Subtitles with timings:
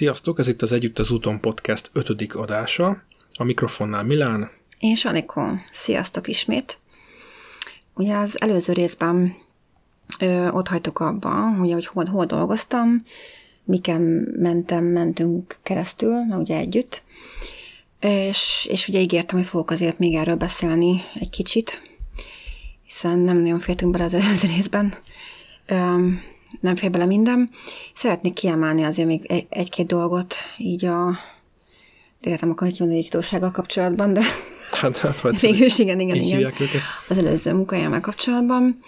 [0.00, 3.02] Sziasztok, ez itt az Együtt az úton podcast ötödik adása.
[3.34, 4.50] A mikrofonnál Milán.
[4.78, 5.42] Én Sanikó.
[5.70, 6.78] Sziasztok ismét.
[7.94, 9.34] Ugye az előző részben
[10.18, 13.02] ö, ott hagytuk abban, hogy hol, hol dolgoztam,
[13.64, 14.00] miken
[14.36, 17.02] mentem, mentünk keresztül, ugye együtt,
[18.00, 21.82] és, és ugye ígértem, hogy fogok azért még erről beszélni egy kicsit,
[22.84, 24.94] hiszen nem nagyon féltünk bele az előző részben.
[25.66, 26.08] Ö,
[26.60, 27.50] nem fér bele minden.
[27.94, 31.18] Szeretnék kiemelni azért még egy-két dolgot, így a
[32.20, 34.20] tényleg nem akarom kimondani egy tudósággal kapcsolatban, de
[34.70, 36.40] hát, hát vagy végül igen, igen, igen.
[36.40, 36.68] Őket.
[37.08, 38.78] Az előző munkájával kapcsolatban.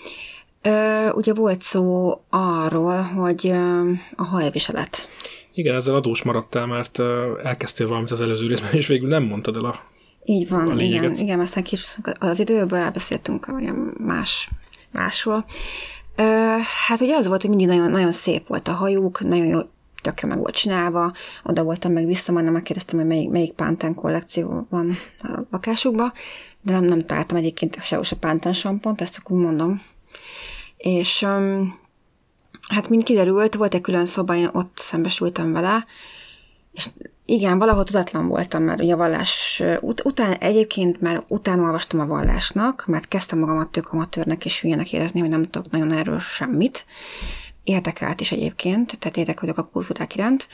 [0.62, 5.08] Ö, ugye volt szó arról, hogy ö, a hajviselet.
[5.54, 6.98] Igen, ezzel adós maradtál, mert
[7.42, 9.80] elkezdtél valamit az előző részben, és végül nem mondtad el a
[10.24, 14.48] Így van, a igen, igen, aztán kis az időből elbeszéltünk olyan más,
[14.92, 15.44] másról.
[16.86, 19.58] Hát ugye az volt, hogy mindig nagyon, nagyon szép volt a hajók, nagyon jó,
[20.02, 21.12] tök jó meg volt csinálva,
[21.42, 24.90] oda voltam meg vissza, majd megkérdeztem, hogy melyik, melyik pántán kollekció van
[25.22, 26.12] a lakásukban,
[26.60, 29.82] de nem, nem találtam egyébként sehol se pántán sampont, ezt csak úgy mondom.
[30.76, 31.78] És um,
[32.68, 35.86] hát mind kiderült, volt egy külön szoba, én ott szembesültem vele,
[36.72, 36.86] és
[37.32, 42.06] igen, valahol tudatlan voltam, mert ugye a vallás ut- után, egyébként már utána olvastam a
[42.06, 46.84] vallásnak, mert kezdtem magamat tök amatőrnek és hülyének érezni, hogy nem tudok nagyon erről semmit.
[47.64, 50.46] Érdekelt is egyébként, tehát érdeklődök a kultúrák iránt.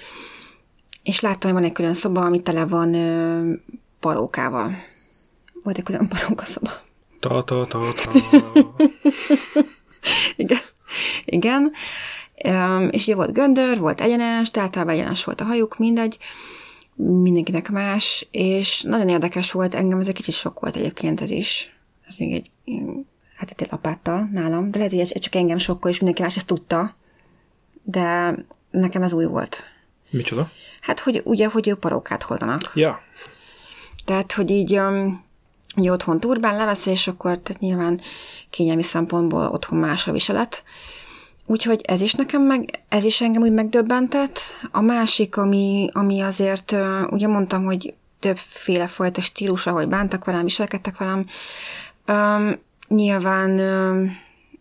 [1.03, 3.53] És láttam, hogy van egy külön szoba, ami tele van ö,
[4.01, 4.75] parókával.
[5.63, 6.71] Volt egy külön paróka szoba.
[7.21, 8.11] Ta, ta, ta, ta.
[10.37, 10.61] Igen.
[11.25, 11.73] Igen.
[12.45, 16.19] Um, és ugye volt göndör, volt egyenes, tehát általában egyenes volt a hajuk, mindegy
[16.99, 21.77] mindenkinek más, és nagyon érdekes volt, engem ez egy kicsit sok volt egyébként ez is.
[22.09, 22.51] Ez még egy,
[23.37, 26.47] hát egy lapáttal nálam, de lehet, hogy ez csak engem sokkal, és mindenki más ezt
[26.47, 26.97] tudta,
[27.83, 28.35] de
[28.71, 29.63] nekem ez új volt.
[30.11, 30.51] Micsoda?
[30.81, 32.73] Hát, hogy ugye, hogy ő parókát hordanak.
[32.75, 33.01] Ja.
[34.05, 35.25] Tehát, hogy így um,
[35.77, 38.01] ugye otthon turbán levesz, és akkor tehát nyilván
[38.51, 40.63] kényelmi szempontból otthon más a viselet,
[41.51, 44.41] Úgyhogy ez is nekem meg, ez is engem úgy megdöbbentett.
[44.71, 46.77] A másik, ami, ami azért,
[47.11, 51.25] ugye mondtam, hogy többféle fajta stílus, ahogy bántak velem, viselkedtek velem.
[52.07, 52.59] Um,
[52.89, 54.17] nyilván um,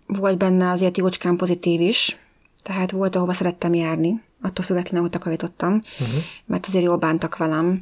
[0.05, 2.17] volt benne azért jócskán pozitív is,
[2.63, 6.23] tehát volt, ahova szerettem járni, attól függetlenül, hogy takarítottam, uh-huh.
[6.45, 7.81] mert azért jól bántak velem,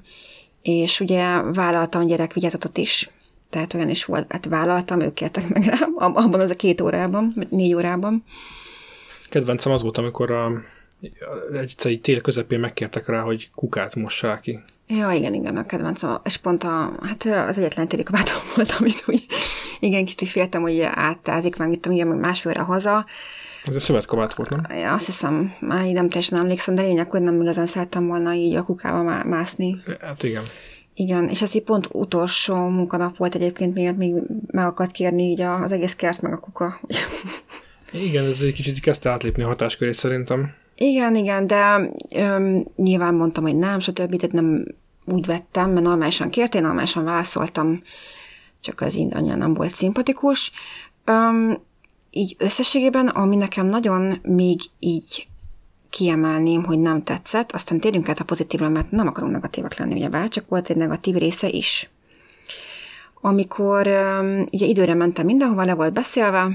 [0.61, 3.09] és ugye vállaltam gyerekvigyázatot is,
[3.49, 7.47] tehát olyan is volt, hát vállaltam, ők kértek meg rám, abban az a két órában,
[7.49, 8.23] négy órában,
[9.29, 10.51] Kedvencem az volt, amikor a,
[11.53, 14.59] egyszer egy tél közepén megkértek rá, hogy kukát mossák ki.
[14.87, 16.19] Ja, igen, igen, a kedvencem.
[16.23, 19.25] És pont a, hát az egyetlen téli kabátom volt, amit úgy,
[19.79, 23.05] igen, kicsit féltem, hogy áttázik, meg mit tudom, ugye másfélre haza.
[23.65, 24.77] Ez egy szövetkabát volt, nem?
[24.77, 28.33] Ja, azt hiszem, már így nem teljesen emlékszem, de lényeg, hogy nem igazán szerettem volna
[28.33, 29.81] így a kukába má- mászni.
[30.01, 30.43] Hát igen.
[30.93, 34.13] Igen, és ez így pont utolsó munkanap volt egyébként, miért még
[34.47, 36.79] meg akart kérni így az egész kert, meg a kuka.
[38.03, 40.53] Igen, ez egy kicsit kezdte átlépni a hatáskörét szerintem.
[40.75, 44.15] Igen, igen, de öm, nyilván mondtam, hogy nem, stb.
[44.15, 44.65] Tehát nem
[45.05, 47.81] úgy vettem, mert normálisan kértél, normálisan válaszoltam,
[48.59, 50.51] csak az anya nem volt szimpatikus.
[51.05, 51.57] Öm,
[52.11, 55.27] így összességében, ami nekem nagyon még így
[55.89, 60.09] kiemelném, hogy nem tetszett, aztán térjünk át a pozitívra, mert nem akarunk negatívak lenni, ugye
[60.09, 61.89] bár, csak volt egy negatív része is.
[63.21, 63.87] Amikor
[64.51, 66.51] ugye időre mentem mindenhova, le volt beszélve,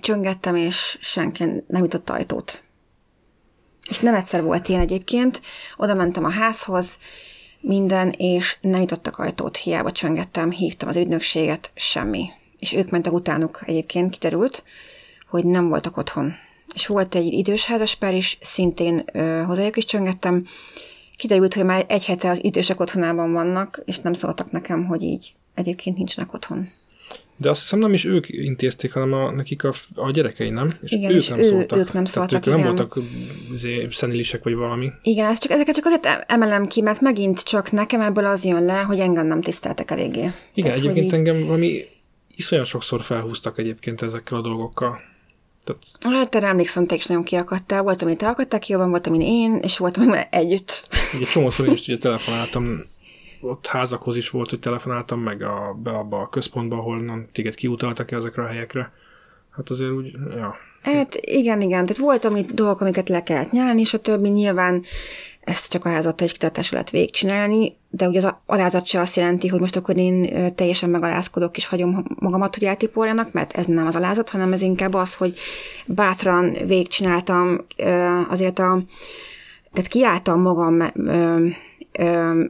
[0.00, 2.62] csöngettem, és senki nem jutott ajtót.
[3.88, 5.40] És nem egyszer volt ilyen egyébként,
[5.76, 6.98] oda mentem a házhoz,
[7.60, 12.28] minden, és nem jutottak ajtót, hiába csöngettem, hívtam az ügynökséget, semmi.
[12.58, 14.64] És ők mentek utánuk egyébként, kiderült,
[15.28, 16.34] hogy nem voltak otthon.
[16.74, 20.46] És volt egy idős házaspár is, szintén ö, hozzájuk is csöngettem,
[21.16, 25.34] kiderült, hogy már egy hete az idősek otthonában vannak, és nem szóltak nekem, hogy így
[25.54, 26.68] egyébként nincsenek otthon.
[27.36, 30.68] De azt hiszem nem is ők intézték, hanem a, nekik a, a gyerekei, nem?
[30.82, 31.78] És igen, ők és nem ő, szóltak.
[31.78, 32.66] Ők nem szóltak, Tehát ők igen.
[32.66, 33.04] nem voltak
[33.52, 34.90] izé, szenilisek vagy valami.
[35.02, 38.64] Igen, ezt csak, ezeket csak azért emelem ki, mert megint csak nekem ebből az jön
[38.64, 40.18] le, hogy engem nem tiszteltek eléggé.
[40.18, 41.14] Igen, Tehát, egyébként így...
[41.14, 41.84] engem valami
[42.36, 45.00] iszonyan sokszor felhúztak egyébként ezekkel a dolgokkal.
[45.64, 46.16] Tehát...
[46.18, 47.82] Hát te emlékszem, te is nagyon kiakadtál.
[47.82, 50.88] Volt, amit te akadtál ki, jobban volt, mint én, és volt, amit együtt.
[51.20, 52.84] Egy csomószor én is ugye telefonáltam
[53.48, 58.10] ott házakhoz is volt, hogy telefonáltam, meg a, be abba a központba, ahol téged kiutaltak
[58.10, 58.92] ezekre a helyekre.
[59.56, 60.54] Hát azért úgy, ja.
[60.82, 61.86] Hát igen, igen.
[61.86, 64.82] Tehát volt amit, dolgok, amiket le kellett nyálni, és a többi nyilván
[65.40, 69.48] ezt csak a házat és kitartás alatt végigcsinálni, de ugye az alázat se azt jelenti,
[69.48, 73.96] hogy most akkor én teljesen megalázkodok és hagyom magamat, hogy eltiporjanak, mert ez nem az
[73.96, 75.34] alázat, hanem ez inkább az, hogy
[75.86, 77.66] bátran végigcsináltam
[78.28, 78.82] azért a
[79.72, 80.82] tehát kiálltam magam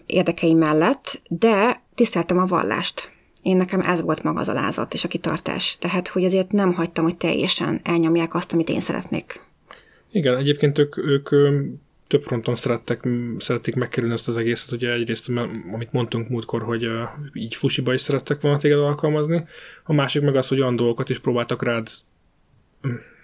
[0.07, 3.11] érdekeim mellett, de tiszteltem a vallást.
[3.43, 5.79] Én nekem ez volt maga az alázat és a kitartás.
[5.79, 9.41] Tehát, hogy azért nem hagytam, hogy teljesen elnyomják azt, amit én szeretnék.
[10.11, 11.29] Igen, egyébként ők, ők
[12.07, 13.09] több fronton szerettek,
[13.39, 15.29] szerették megkerülni ezt az egészet, ugye egyrészt,
[15.73, 16.91] amit mondtunk múltkor, hogy
[17.33, 19.45] így fusiba is szerettek volna téged alkalmazni,
[19.85, 21.89] a másik meg az, hogy olyan dolgokat is próbáltak rád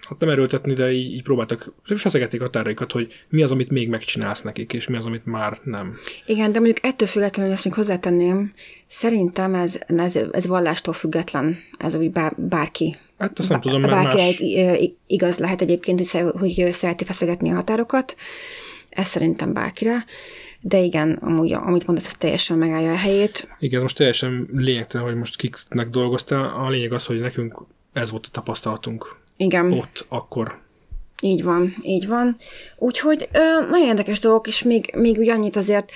[0.05, 3.89] hát nem erőltetni, de így, így próbáltak, feszegették a táraikat, hogy mi az, amit még
[3.89, 5.97] megcsinálsz nekik, és mi az, amit már nem.
[6.25, 8.49] Igen, de mondjuk ettől függetlenül ezt még hozzátenném,
[8.87, 12.95] szerintem ez, ez, ez vallástól független, ez úgy bár, bárki.
[13.17, 14.37] Hát azt nem tudom, mert bárki más...
[14.37, 18.15] egy, igaz lehet egyébként, hogy, hogy szereti feszegetni a határokat,
[18.89, 20.05] ez szerintem bárkire.
[20.61, 23.49] De igen, amúgy, amit mondasz, ez teljesen megállja a helyét.
[23.59, 26.53] Igen, ez most teljesen lényegtelen, hogy most kiknek dolgoztál.
[26.65, 29.15] A lényeg az, hogy nekünk ez volt a tapasztalatunk.
[29.43, 29.71] Igen.
[29.71, 30.61] Ott, akkor.
[31.21, 32.35] Így van, így van.
[32.77, 35.91] Úgyhogy ö, nagyon érdekes dolgok, és még, még úgy annyit azért,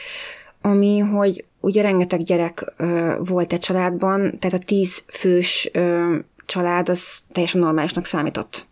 [0.62, 6.16] ami, hogy ugye rengeteg gyerek ö, volt egy családban, tehát a tíz fős ö,
[6.46, 8.66] család az teljesen normálisnak számított.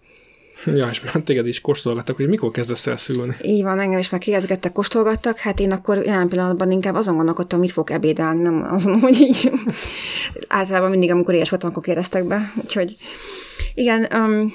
[0.75, 3.35] Ja, és már téged is kóstolgattak, hogy mikor kezdesz el szülni.
[3.41, 7.59] Így van, engem is már kihezgettek, kóstolgattak, hát én akkor jelen pillanatban inkább azon gondolkodtam,
[7.59, 9.51] mit fogok ebédelni, nem azon, hogy így
[10.47, 12.51] általában mindig, amikor éhes voltam, akkor kérdeztek be.
[12.63, 12.95] Úgyhogy
[13.73, 14.53] igen, um,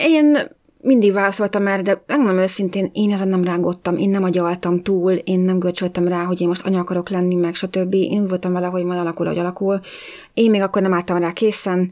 [0.00, 0.38] én
[0.82, 5.40] mindig válaszoltam erre, de megmondom őszintén, én ezen nem rágottam, én nem agyaltam túl, én
[5.40, 7.94] nem görcsöltem rá, hogy én most anya akarok lenni, meg stb.
[7.94, 9.80] Én úgy voltam vele, hogy majd alakul, hogy alakul.
[10.34, 11.90] Én még akkor nem álltam rá készen,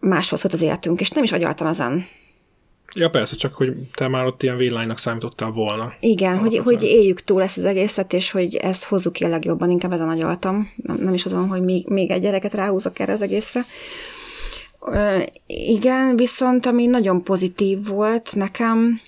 [0.00, 2.04] máshoz szólt az életünk, és nem is agyaltam ezen.
[2.94, 5.92] Ja persze, csak hogy te már ott ilyen villánynak számítottál volna.
[6.00, 9.70] Igen, hogy, hogy éljük túl ezt az egészet, és hogy ezt hozzuk ki a legjobban,
[9.70, 10.72] inkább ezen agyaltam.
[10.76, 13.64] Nem, nem is azon, hogy még, még egy gyereket ráhúzok erre az egészre.
[15.46, 19.00] Igen, viszont ami nagyon pozitív volt nekem,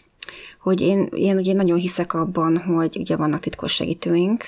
[0.60, 4.44] hogy én, én ugye nagyon hiszek abban, hogy ugye vannak titkos segítőink,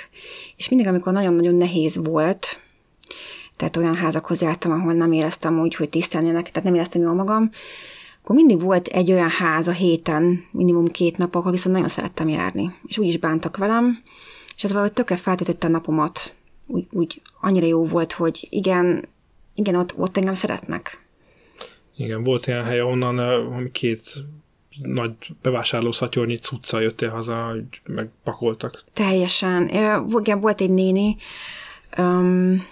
[0.56, 2.58] és mindig, amikor nagyon-nagyon nehéz volt,
[3.56, 7.50] tehát olyan házakhoz jártam, ahol nem éreztem úgy, hogy tisztelnének, tehát nem éreztem jól magam,
[8.22, 12.28] akkor mindig volt egy olyan ház a héten, minimum két nap, ahol viszont nagyon szerettem
[12.28, 12.74] járni.
[12.86, 13.98] És úgy is bántak velem,
[14.56, 16.34] és ez valahogy tökre feltöltötte a napomat.
[16.66, 19.08] Úgy, úgy annyira jó volt, hogy igen,
[19.54, 21.05] igen, ott, ott engem szeretnek.
[21.96, 24.02] Igen, volt ilyen hely, onnan ami két
[24.82, 25.12] nagy
[25.42, 28.84] bevásárló szatyornyi cucca jöttél haza, hogy megpakoltak.
[28.92, 29.68] Teljesen.
[29.68, 31.16] Igen, volt egy néni,
[31.98, 32.66] um,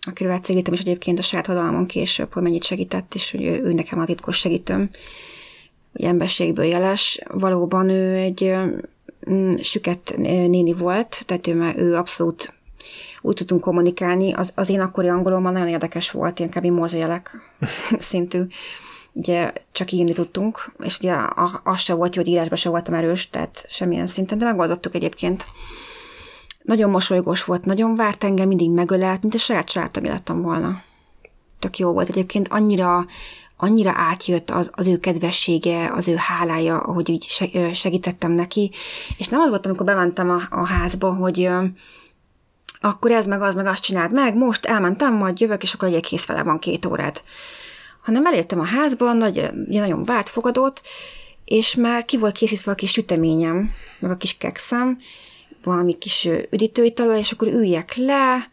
[0.00, 3.72] akiről átszegítem is egyébként a saját oldalmon később, hogy mennyit segített, és hogy ő, ő
[3.72, 4.90] nekem a titkos segítőm,
[5.92, 7.20] hogy emberségből jeles.
[7.32, 8.54] Valóban ő egy
[9.60, 12.52] süket néni volt, tehát ő, ő abszolút
[13.20, 14.32] úgy tudtunk kommunikálni.
[14.32, 16.64] Az, az én akkori angolommal nagyon érdekes volt, ilyen kb.
[16.64, 17.38] morzsajelek
[17.98, 18.42] szintű.
[19.12, 21.16] Ugye csak írni tudtunk, és ugye
[21.64, 25.44] az se volt, hogy írásban se voltam erős, tehát semmilyen szinten, de megoldottuk egyébként.
[26.62, 30.82] Nagyon mosolygós volt, nagyon várt engem, mindig megölelt, mint a saját családtag lettem volna.
[31.58, 33.06] Tök jó volt egyébként, annyira,
[33.56, 38.70] annyira átjött az, az ő kedvessége, az ő hálája, hogy így segítettem neki,
[39.16, 41.48] és nem az volt, amikor bementem a, a házba, hogy
[42.80, 46.02] akkor ez meg az meg azt csinált meg, most elmentem, majd jövök, és akkor egy
[46.02, 47.22] kész vele van két órát.
[48.02, 50.82] Hanem elértem a házba, nagy, nagyon várt fogadott,
[51.44, 54.98] és már ki volt készítve a kis süteményem, meg a kis kekszem,
[55.62, 58.50] valami kis üdítőital, és akkor üljek le,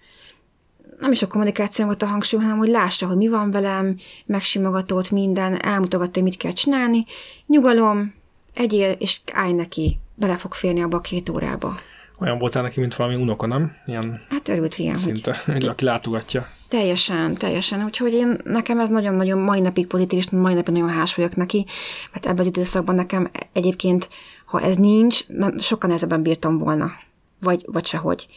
[1.00, 3.96] nem is a kommunikáció volt a hangsúly, hanem hogy lássa, hogy mi van velem,
[4.26, 7.06] megsimogatott minden, elmutogatta, mit kell csinálni,
[7.48, 8.14] nyugalom,
[8.54, 11.78] egyél, és állj neki, bele fog férni abba a két órába.
[12.20, 13.76] Olyan voltál neki, mint valami unoka, nem?
[13.86, 15.66] Ilyen hát örült ilyen, szinte, hogy...
[15.66, 16.46] aki látogatja.
[16.70, 17.84] Teljesen, teljesen.
[17.84, 21.66] Úgyhogy én, nekem ez nagyon-nagyon mai napig pozitív, és mai napig nagyon hálás vagyok neki,
[22.12, 24.10] mert ebben az időszakban nekem egyébként,
[24.46, 25.26] ha ez nincs,
[25.58, 26.92] sokkal nehezebben bírtam volna.
[27.40, 28.28] Vagy, vagy sehogy.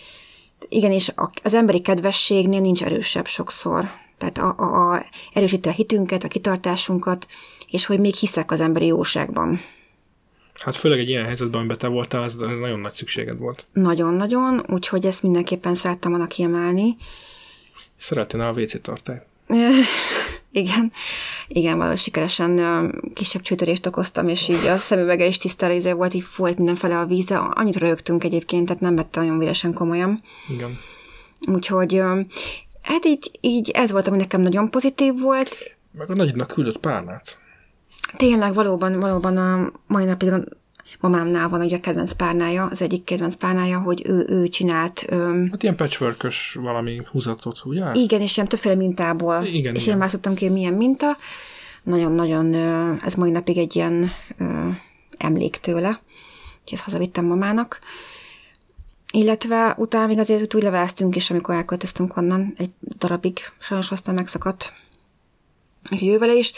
[0.68, 3.90] Igen, és az emberi kedvességnél nincs erősebb sokszor.
[4.18, 7.26] Tehát a, a, a erősíti a hitünket, a kitartásunkat,
[7.70, 9.60] és hogy még hiszek az emberi jóságban.
[10.58, 13.66] Hát főleg egy ilyen helyzetben, amiben te voltál, ez nagyon nagy szükséged volt.
[13.72, 16.96] Nagyon-nagyon, úgyhogy ezt mindenképpen szerettem volna kiemelni.
[17.96, 19.22] Szeretnél a WC tartályt?
[20.50, 20.92] igen,
[21.48, 26.22] igen, valahogy sikeresen kisebb csőtörést okoztam, és így a szemüvege is tisztára izé volt, így
[26.22, 30.20] folyt mindenfele a víz, de annyit rögtünk egyébként, tehát nem vette nagyon véresen komolyan.
[30.48, 30.78] Igen.
[31.46, 32.02] Úgyhogy
[32.82, 35.56] hát így, így ez volt, ami nekem nagyon pozitív volt.
[35.92, 37.38] Meg a nagynak küldött párnát.
[38.16, 40.32] Tényleg, valóban, valóban a mai napig
[41.00, 45.06] mamámnál van ugye a kedvenc párnája, az egyik kedvenc párnája, hogy ő, ő csinált...
[45.08, 47.92] Öm, hát ilyen patchwork valami húzatot, ugye?
[47.92, 49.44] Igen, és ilyen többféle mintából.
[49.44, 49.92] Igen, és igen.
[49.92, 51.16] én választottam ki, milyen minta.
[51.82, 52.54] Nagyon-nagyon,
[53.04, 54.68] ez mai napig egy ilyen ö,
[55.16, 55.98] emlék tőle.
[56.70, 57.78] ezt hazavittem mamának.
[59.12, 64.72] Illetve utána még azért úgy leveleztünk is, amikor elköltöztünk onnan egy darabig, sajnos aztán megszakadt
[65.90, 66.52] jövővele is,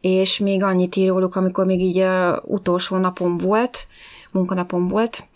[0.00, 3.86] és még annyit ír róluk, amikor még így uh, utolsó napom volt,
[4.30, 5.26] munkanapom volt,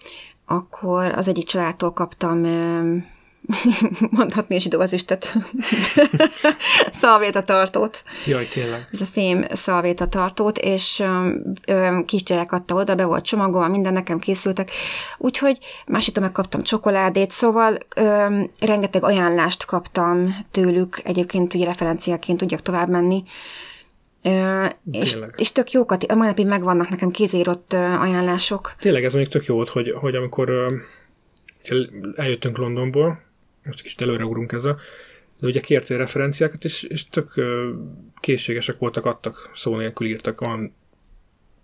[0.47, 3.03] akkor az egyik családtól kaptam uh,
[4.11, 5.35] mondhatni is időgazüstöt.
[6.93, 8.03] szalvéta tartót.
[8.27, 8.89] Jaj, tényleg.
[8.91, 11.03] Ez a fém szalvéta tartót, és
[12.07, 14.71] kisgyerek adta oda, be volt csomagolva, minden nekem készültek.
[15.19, 22.89] Úgyhogy másik megkaptam csokoládét, szóval ö, rengeteg ajánlást kaptam tőlük, egyébként ugye referenciaként tudjak tovább
[22.89, 23.23] menni.
[24.25, 28.75] Ö, és, és tök jókat, a mai napig megvannak nekem kézírott ajánlások.
[28.79, 30.73] Tényleg ez mondjuk tök jó volt, hogy, hogy amikor
[32.15, 33.23] eljöttünk Londonból,
[33.65, 34.79] most kicsit előreugrunk ezzel,
[35.41, 37.33] de ugye kértél referenciákat, és, és tök
[38.21, 40.75] készségesek voltak, adtak, szó nélkül írtak, van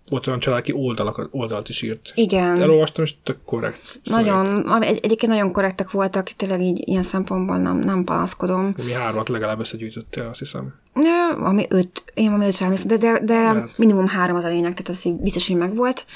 [0.09, 2.12] volt olyan család, aki oldalak, oldalt is írt.
[2.15, 2.61] Igen.
[2.62, 4.00] Elolvastam, és tök korrekt.
[4.05, 8.75] Nagyon, egy, egyébként nagyon korrektek voltak, tényleg így ilyen szempontból nem, nem panaszkodom.
[8.85, 10.75] Mi hármat legalább összegyűjtöttél, azt hiszem.
[10.95, 14.75] Ja, ami öt, én ami ötre emlékszem, de, de, de minimum három az a lényeg,
[14.75, 16.07] tehát az biztos, hogy megvolt.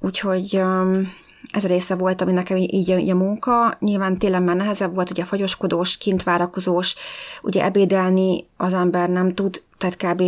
[0.00, 1.12] Úgyhogy um,
[1.52, 3.76] ez a része volt, ami nekem így, így a munka.
[3.80, 6.94] Nyilván télen már nehezebb volt, ugye fagyoskodós, kint várakozós,
[7.42, 10.22] ugye ebédelni az ember nem tud, tehát kb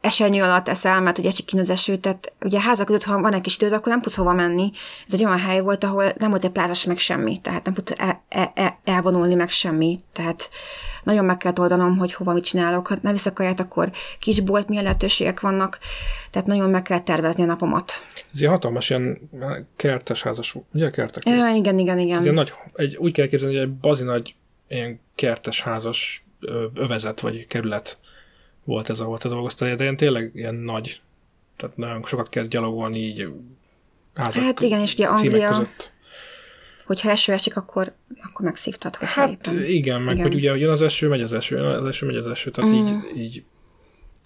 [0.00, 3.40] esernyő alatt eszel, mert ugye csak az eső, tehát ugye házak között, ha van egy
[3.40, 4.70] kis időd, akkor nem tudsz hova menni.
[5.06, 7.92] Ez egy olyan hely volt, ahol nem volt egy plázas meg semmi, tehát nem tudsz
[7.96, 10.50] el, el, el, elvonulni meg semmi, tehát
[11.02, 12.86] nagyon meg kell oldanom, hogy hova mit csinálok.
[12.86, 15.78] Ha nem viszek kaját, akkor kisbolt, milyen lehetőségek vannak,
[16.30, 17.92] tehát nagyon meg kell tervezni a napomat.
[18.32, 19.30] Ez ilyen hatalmas, ilyen
[19.76, 21.24] kertes házas, ugye kertek?
[21.24, 22.22] Ja, igen, igen, igen.
[22.22, 24.34] Ilyen nagy, egy, úgy kell képzelni, hogy egy bazi nagy
[24.68, 26.24] ilyen kertes házas
[26.74, 27.98] övezet vagy kerület
[28.68, 31.00] volt ez, ahol te dolgoztál, de ilyen tényleg ilyen nagy,
[31.56, 33.28] tehát nagyon sokat kell gyalogolni így
[34.14, 35.92] házak Hát igen, és ugye Anglia, között.
[36.84, 39.64] hogyha eső esik, akkor, akkor megszívtad, hogy Hát éppen.
[39.64, 40.26] igen, meg igen.
[40.26, 42.70] hogy ugye jön az eső, megy az eső, jön az eső, megy az eső, tehát
[42.70, 42.74] mm.
[42.74, 43.44] így, így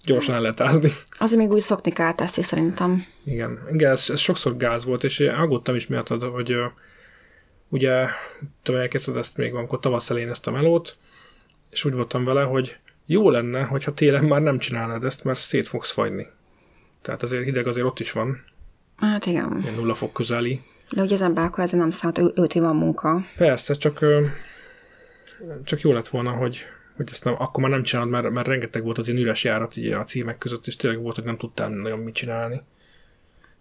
[0.05, 0.91] gyorsan el lehet ázni.
[1.19, 3.05] Azért még úgy szokni kell ezt is szerintem.
[3.23, 6.55] Igen, igen ez, ez sokszor gáz volt, és aggódtam is miatt, hogy
[7.69, 8.05] ugye,
[8.63, 10.97] tudom, elkezdted ezt még amikor tavasszal én ezt a melót,
[11.69, 15.67] és úgy voltam vele, hogy jó lenne, hogyha télen már nem csinálnád ezt, mert szét
[15.67, 16.27] fogsz fagyni.
[17.01, 18.43] Tehát azért hideg azért ott is van.
[18.97, 19.59] Hát igen.
[19.61, 20.61] Ilyen nulla fok közeli.
[20.95, 23.21] De ugye az ember akkor ezzel nem számít, őt van munka.
[23.37, 24.05] Persze, csak,
[25.63, 28.83] csak jó lett volna, hogy, hogy ezt nem, akkor már nem csinálod, mert, mert rengeteg
[28.83, 31.69] volt az ilyen üres járat így a címek között, és tényleg volt, hogy nem tudtál
[31.69, 32.61] nagyon mit csinálni.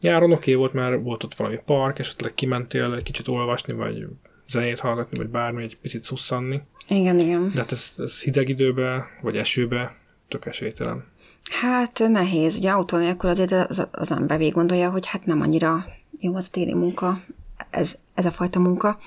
[0.01, 4.07] Nyáron oké okay volt, mert volt ott valami park, esetleg kimentél egy kicsit olvasni, vagy
[4.49, 6.63] zenét hallgatni, vagy bármi, egy picit szusszanni.
[6.89, 7.51] Igen, igen.
[7.55, 9.97] De hát ez, ez hideg időbe, vagy esőbe
[10.29, 11.05] tök esélytelen.
[11.51, 12.57] Hát nehéz.
[12.57, 15.87] Ugye autó nélkül azért az, az ember végig gondolja, hogy hát nem annyira
[16.21, 17.21] jó az a téli munka,
[17.71, 18.99] ez, ez a fajta munka.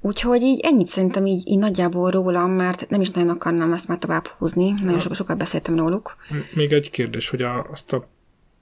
[0.00, 3.98] Úgyhogy így ennyit szerintem így, így nagyjából rólam, mert nem is nagyon akarnám ezt már
[3.98, 6.16] tovább húzni, nagyon sokat, sokat beszéltem róluk.
[6.54, 8.08] Még egy kérdés, hogy a, azt a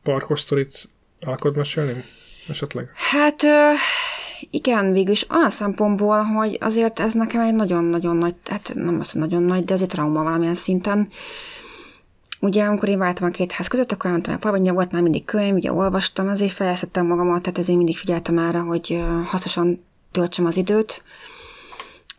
[0.03, 0.89] parkos sztorit
[1.21, 2.05] el akarod mesélni
[2.49, 2.91] esetleg?
[2.95, 3.43] Hát
[4.50, 9.12] igen, végül is olyan szempontból, hogy azért ez nekem egy nagyon-nagyon nagy, hát nem azt,
[9.12, 11.09] hogy nagyon nagy, de egy trauma valamilyen szinten.
[12.40, 15.25] Ugye, amikor én váltam a két ház között, akkor elmentem a falba, volt már mindig
[15.25, 20.56] könyv, ugye olvastam, ezért fejeztettem magamat, tehát ezért mindig figyeltem erre, hogy hasznosan töltsem az
[20.56, 21.02] időt.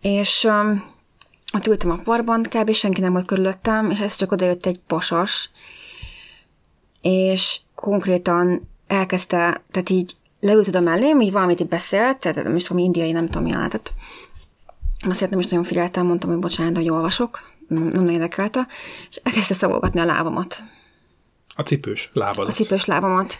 [0.01, 0.83] És um,
[1.53, 2.71] ott ültem a parban, kb.
[2.71, 5.49] senki nem volt körülöttem, és ez csak odajött egy pasas,
[7.01, 12.63] és konkrétan elkezdte, tehát így leült oda mellém, így valamit így beszélt, tehát nem is
[12.63, 13.93] tudom, indiai, nem tudom, mi lehetett.
[15.09, 18.67] Azt nem is nagyon figyeltem, mondtam, hogy bocsánat, hogy olvasok, nem érdekelte,
[19.09, 20.63] és elkezdte szagolgatni a lábamat.
[21.55, 22.51] A cipős lábadat.
[22.51, 23.39] A cipős lábamat.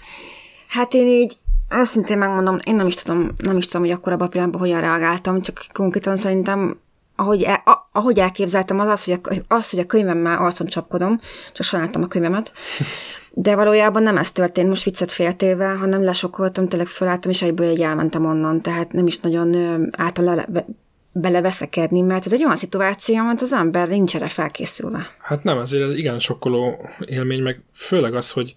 [0.68, 1.38] Hát én így
[1.70, 4.82] őszintén megmondom, én nem is tudom, nem is tudom, hogy akkor abban a pillanatban hogyan
[4.82, 6.80] reagáltam, csak konkrétan szerintem
[7.22, 11.20] ahogy, el, ahogy elképzeltem, az az, hogy a, az, hogy a könyvemmel arcon csapkodom,
[11.54, 12.52] csak sajnáltam a könyvemet,
[13.34, 17.82] de valójában nem ez történt, most viccet féltéve, hanem lesokoltam, tényleg fölálltam, és egyből egy
[17.82, 19.56] elmentem onnan, tehát nem is nagyon
[19.98, 20.66] álltam le, be,
[21.12, 25.08] beleveszekedni, mert ez egy olyan szituáció, amit az ember nincs erre felkészülve.
[25.20, 28.56] Hát nem, ezért ez igen sokkoló élmény, meg főleg az, hogy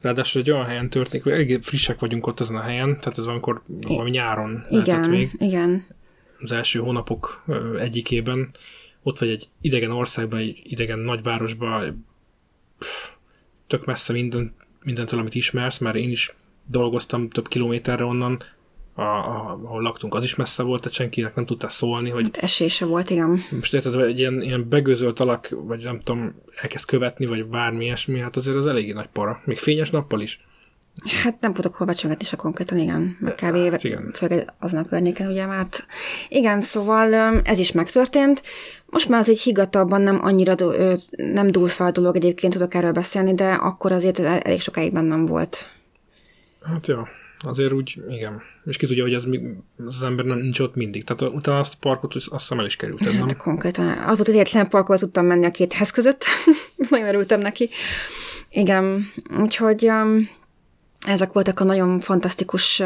[0.00, 3.24] ráadásul egy olyan helyen történik, hogy eléggé frissek vagyunk ott ezen a helyen, tehát ez
[3.24, 5.30] valamikor valami nyáron igen, még.
[5.38, 5.84] Igen,
[6.42, 7.44] Az első hónapok
[7.78, 8.50] egyikében
[9.02, 12.06] ott vagy egy idegen országban, egy idegen nagyvárosban,
[13.66, 16.34] tök messze minden, mindentől, amit ismersz, mert én is
[16.66, 18.42] dolgoztam több kilométerre onnan,
[18.94, 22.22] a, a, ahol laktunk, az is messze volt, tehát senkinek nem tudtál szólni, hogy...
[22.22, 23.40] Hát esése volt, igen.
[23.50, 28.18] Most érted, egy ilyen, ilyen begőzölt alak, vagy nem tudom, elkezd követni, vagy bármi ilyesmi,
[28.18, 29.42] hát azért az eléggé nagy para.
[29.44, 30.40] Még fényes nappal is.
[31.22, 33.16] Hát nem tudok hova csöngetni se konkrétan, igen.
[33.20, 33.70] Meg kb.
[33.70, 34.10] Hát igen.
[34.14, 35.86] főleg azon a környéken, ugye, mert
[36.28, 38.42] igen, szóval ez is megtörtént.
[38.86, 40.54] Most már az egy higgadtabban nem annyira
[41.16, 44.92] nem dúl fel a dolog, egyébként tudok erről beszélni, de akkor azért el- elég sokáig
[44.92, 45.70] bennem volt.
[46.62, 48.42] Hát ja, azért úgy, igen.
[48.64, 49.40] És ki tudja, hogy ez mi,
[49.86, 51.04] az ember nem nincs ott mindig.
[51.04, 53.20] Tehát utána azt a parkot azt hiszem el is kerülted, nem?
[53.22, 56.24] Hát konkrétan az volt az egyetlen park, ahol tudtam menni a két ház között.
[56.90, 57.68] Nagyon örültem neki.
[58.50, 59.06] Igen,
[59.40, 60.28] úgyhogy um,
[61.06, 62.82] ezek voltak a nagyon fantasztikus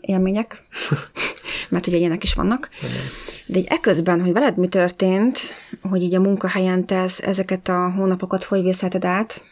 [0.00, 0.62] élmények,
[1.68, 2.68] mert ugye ilyenek is vannak.
[3.46, 5.38] De egy eközben, hogy veled mi történt,
[5.82, 9.42] hogy így a munkahelyen te ez- ezeket a hónapokat hogy vészelted át?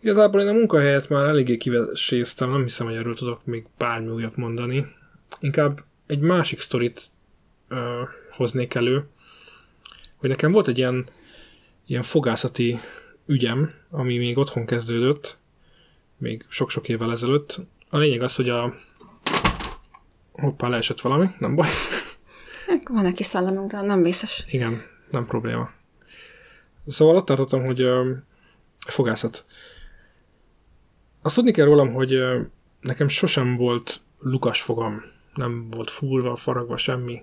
[0.00, 4.36] Igazából én a munkahelyet már eléggé kiveséztem, nem hiszem, hogy erről tudok még bármi újat
[4.36, 4.86] mondani.
[5.40, 7.10] Inkább egy másik sztorit
[7.68, 9.08] ö, hoznék elő,
[10.16, 11.06] hogy nekem volt egy ilyen,
[11.86, 12.78] ilyen fogászati
[13.26, 15.38] ügyem, ami még otthon kezdődött,
[16.18, 17.60] még sok-sok évvel ezelőtt.
[17.88, 18.74] A lényeg az, hogy a...
[20.32, 21.68] Hoppá, leesett valami, nem baj.
[22.84, 24.44] Van szellemünk, de nem vészes.
[24.50, 25.70] Igen, nem probléma.
[26.86, 28.12] Szóval ott tartottam, hogy ö,
[28.86, 29.44] fogászat.
[31.22, 32.40] Azt tudni kell rólam, hogy ö,
[32.80, 35.02] nekem sosem volt lukas fogam.
[35.34, 37.22] Nem volt fúrva, faragva, semmi.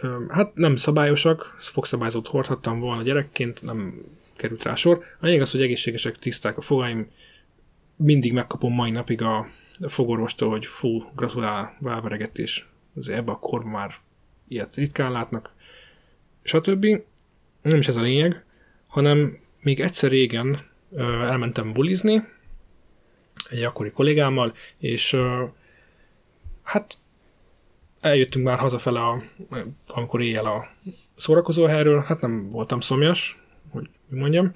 [0.00, 4.04] Ö, hát nem szabályosak, fogszabályzót hordhattam volna gyerekként, nem
[4.36, 5.02] került rá sor.
[5.20, 7.10] A lényeg az, hogy egészségesek, tiszták a fogaim.
[7.96, 9.46] Mindig megkapom mai napig a
[9.88, 12.68] fogorvostól, hogy fú, gratulál, válveregetés.
[13.06, 13.94] Ebbe a korban már
[14.48, 15.54] ilyet ritkán látnak
[16.42, 16.86] stb.
[17.62, 18.44] Nem is ez a lényeg,
[18.86, 22.24] hanem még egyszer régen elmentem bulizni
[23.50, 25.16] egy akkori kollégámmal, és
[26.62, 26.98] hát
[28.00, 29.20] eljöttünk már hazafele, a,
[29.86, 30.66] amikor éjjel a
[31.16, 34.52] szórakozóhelyről, hát nem voltam szomjas, hogy mondjam,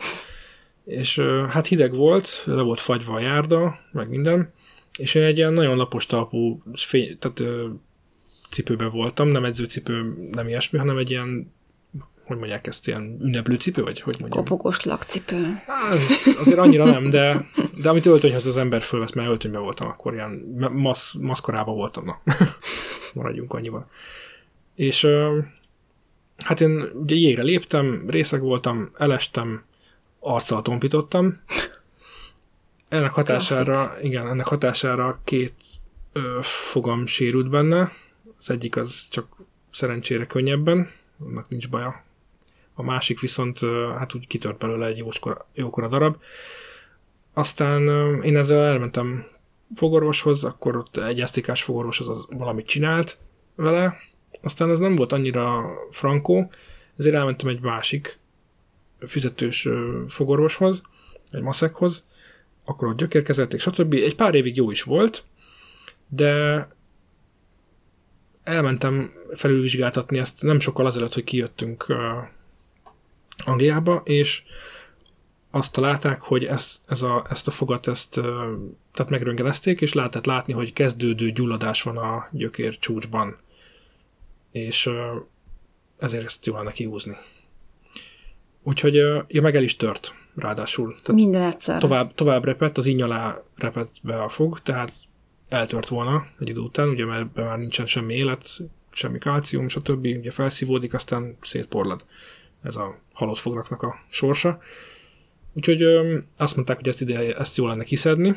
[0.87, 4.53] és hát hideg volt, le volt fagyva a járda, meg minden,
[4.99, 7.69] és én egy ilyen nagyon lapos talpú, fény, tehát ö,
[8.51, 11.53] cipőben voltam, nem edzőcipő, nem ilyesmi, hanem egy ilyen,
[12.25, 14.45] hogy mondják ezt, ilyen ünneplő cipő, vagy hogy mondjam?
[14.45, 15.43] Kopogós lakcipő.
[15.67, 15.99] Hát,
[16.39, 17.51] azért annyira nem, de,
[17.83, 20.31] de amit öltönyhöz az ember fölvesz, mert öltönyben voltam, akkor ilyen
[20.73, 22.23] masz, maszkarában voltam, na.
[23.15, 23.91] Maradjunk annyival.
[24.75, 25.09] És
[26.45, 29.65] hát én ugye jégre léptem, részeg voltam, elestem,
[30.27, 31.41] arccal tompítottam.
[32.89, 35.55] Ennek hatására, igen, ennek hatására két
[36.13, 37.93] ö, fogam sérült benne.
[38.39, 39.37] Az egyik az csak
[39.71, 42.05] szerencsére könnyebben, annak nincs baja.
[42.75, 46.17] A másik viszont ö, hát úgy kitört belőle egy jóskora, jókora darab.
[47.33, 49.27] Aztán ö, én ezzel elmentem
[49.75, 53.19] fogorvoshoz, akkor ott egy esztikás fogorvos az, az valamit csinált
[53.55, 53.97] vele,
[54.43, 56.51] aztán ez nem volt annyira frankó,
[56.97, 58.19] ezért elmentem egy másik
[58.99, 59.69] fizetős
[60.09, 60.83] fogorvoshoz,
[61.31, 62.05] egy maszekhoz,
[62.65, 63.95] akkor ott gyökérkezelték, stb.
[63.95, 65.25] Egy pár évig jó is volt,
[66.09, 66.67] de
[68.43, 71.87] elmentem felülvizsgáltatni ezt nem sokkal azelőtt, hogy kijöttünk
[73.45, 74.43] Angliába, és
[75.51, 78.11] azt találták, hogy ezt, ez a, ezt a fogat ezt,
[78.93, 83.37] tehát megröngenezték, és lehetett látni, hogy kezdődő gyulladás van a gyökér csúcsban.
[84.51, 84.91] És
[85.99, 87.17] ezért ezt jól lenne kihúzni.
[88.69, 88.95] Úgyhogy
[89.29, 90.89] ja, meg el is tört, ráadásul.
[90.89, 91.81] Tehát Minden egyszer.
[91.81, 94.93] tovább, tovább repett, az íny alá repett be a fog, tehát
[95.49, 98.49] eltört volna egy idő után, ugye mert már nincsen semmi élet,
[98.91, 100.05] semmi kalcium, stb.
[100.05, 102.05] Ugye felszívódik, aztán szétporlad.
[102.63, 104.61] Ez a halott fognaknak a sorsa.
[105.53, 108.37] Úgyhogy ö, azt mondták, hogy ezt, ide, ezt jól lenne kiszedni,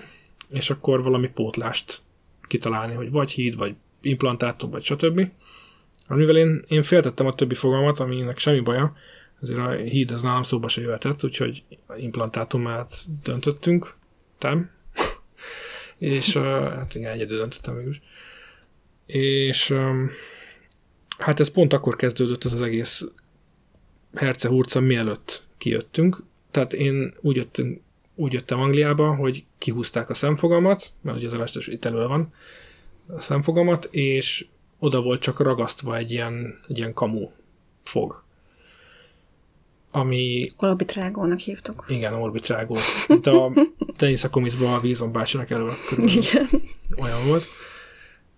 [0.50, 2.02] és akkor valami pótlást
[2.48, 5.28] kitalálni, hogy vagy híd, vagy implantátum, vagy stb.
[6.08, 8.96] Hát mivel én, én féltettem a többi fogalmat, aminek semmi baja,
[9.42, 11.64] azért a híd az nálam szóba se jöhetett, úgyhogy
[11.98, 13.96] implantátumát döntöttünk,
[14.38, 14.70] tem.
[15.98, 18.02] és hát igen, egyedül döntöttem mégis.
[19.06, 19.76] És
[21.18, 23.06] hát ez pont akkor kezdődött ez az egész
[24.14, 26.24] herce-hurca, mielőtt kijöttünk.
[26.52, 27.82] Tehát én úgy, jöttünk,
[28.16, 32.34] úgy jöttem Angliába, hogy kihúzták a szemfogamat, mert ugye az elestes itt elő van
[33.08, 34.46] a szemfogamat, és
[34.80, 37.30] oda volt csak ragasztva egy ilyen, egy ilyen kamu
[37.84, 38.24] fog.
[39.92, 41.86] Ami Orbitrágónak hívtuk.
[41.88, 42.78] igen, orbitrágó.
[43.08, 43.52] Mint a
[43.98, 46.22] Denis Acomisban a Vízon bácsinak elő körülbelül.
[46.22, 46.48] Igen.
[47.02, 47.46] Olyan volt.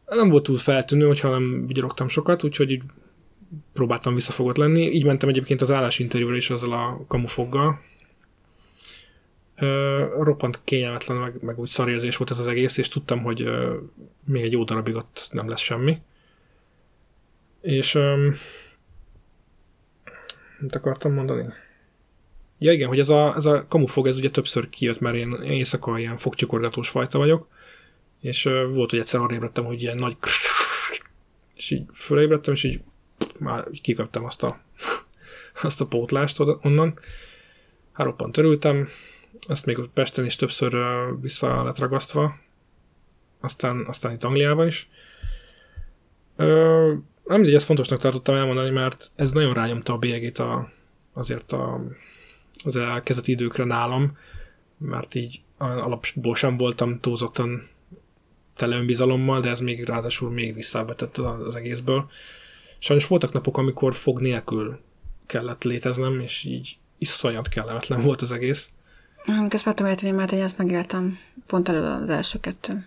[0.05, 2.81] Nem volt túl feltűnő, hogyha nem vigyorogtam sokat, úgyhogy így
[3.73, 4.81] próbáltam visszafogott lenni.
[4.81, 7.81] Így mentem egyébként az állásinterjúra is azzal a kamufoggal.
[9.55, 13.77] Ö, roppant kényelmetlen, meg, meg úgy szarérzés volt ez az egész, és tudtam, hogy ö,
[14.25, 15.97] még egy jó darabig ott nem lesz semmi.
[17.61, 18.29] És ö,
[20.61, 21.45] mit akartam mondani?
[22.59, 25.99] Ja igen, hogy ez a, ez a kamufog, ez ugye többször kijött, mert én éjszaka
[25.99, 27.47] ilyen fogcsikorgatós fajta vagyok,
[28.19, 30.17] és uh, volt, hogy egyszer arra ébredtem, hogy ilyen nagy
[31.55, 32.81] és így fölébredtem, és így
[33.39, 34.59] már kikaptam azt a,
[35.63, 36.93] azt a pótlást onnan.
[37.91, 38.37] Hát roppant
[39.47, 40.75] ezt még Pesten is többször
[41.21, 42.35] vissza lett ragasztva,
[43.39, 44.89] aztán, aztán itt Angliában is.
[47.31, 50.71] Nem mindegy, ezt fontosnak tartottam elmondani, mert ez nagyon rányomta a bélyegét a,
[51.13, 51.81] azért a,
[52.63, 54.17] az elkezdeti időkre nálam,
[54.77, 57.67] mert így alapból sem voltam túlzottan
[58.55, 62.09] tele önbizalommal, de ez még ráadásul még visszávetett az egészből.
[62.79, 64.79] Sajnos voltak napok, amikor fog nélkül
[65.25, 68.71] kellett léteznem, és így iszonyat kellemetlen volt az egész.
[69.49, 71.17] Ezt már tudom mert én ezt megéltem.
[71.47, 72.85] Pont elő az első kettő.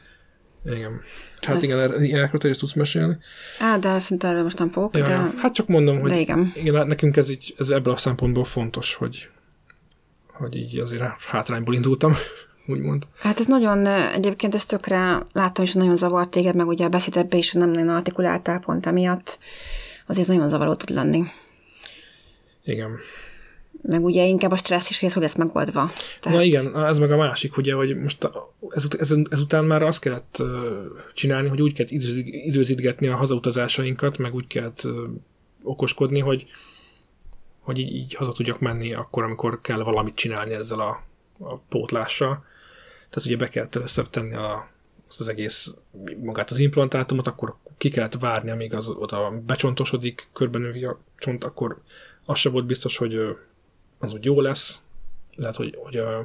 [0.65, 1.01] Igen.
[1.41, 1.63] Hát ez...
[1.63, 3.17] igen, ilyenekről is tudsz mesélni.
[3.59, 4.97] Á, de szerintem erről most nem fogok.
[4.97, 5.33] Ja, de...
[5.37, 6.53] Hát csak mondom, hogy de igen.
[6.55, 6.75] igen.
[6.75, 9.29] Hát nekünk ez, így, ez ebből a szempontból fontos, hogy,
[10.33, 12.15] hogy így azért hátrányból indultam,
[12.67, 13.07] úgymond.
[13.19, 17.37] Hát ez nagyon, egyébként ez tökre látom, és nagyon zavart téged, meg ugye a beszédedbe
[17.37, 19.39] is nem nagyon artikuláltál pont emiatt.
[20.07, 21.25] Azért nagyon zavaró tud lenni.
[22.65, 22.99] Igen
[23.87, 25.91] meg ugye inkább a stressz is, hogy ez hogy lesz megoldva.
[26.21, 26.39] Tehát...
[26.39, 28.31] Na igen, ez meg a másik, ugye, hogy most
[28.69, 30.43] ez, ez, ezután már azt kellett
[31.15, 31.93] csinálni, hogy úgy kellett
[32.23, 34.89] időzítgetni a hazautazásainkat, meg úgy kellett
[35.63, 36.47] okoskodni, hogy,
[37.61, 41.03] hogy így, így haza tudjak menni akkor, amikor kell valamit csinálni ezzel a,
[41.39, 42.45] a pótlással.
[43.11, 44.69] Tehát ugye be kellett először tenni a,
[45.09, 45.75] azt az egész,
[46.23, 51.83] magát az implantátumot, akkor ki kellett várni, amíg az oda becsontosodik, körbenövi a csont, akkor
[52.25, 53.37] az se volt biztos, hogy
[53.99, 54.83] az úgy jó lesz,
[55.35, 56.19] lehet, hogy, hogy a,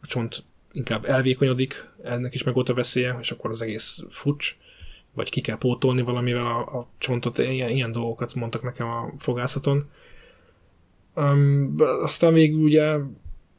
[0.00, 4.56] a csont inkább elvékonyodik, ennek is meg volt a veszélye, és akkor az egész fucs,
[5.12, 9.90] vagy ki kell pótolni valamivel a, a csontot, ilyen, ilyen dolgokat mondtak nekem a fogászaton.
[11.14, 12.96] Um, aztán végül ugye,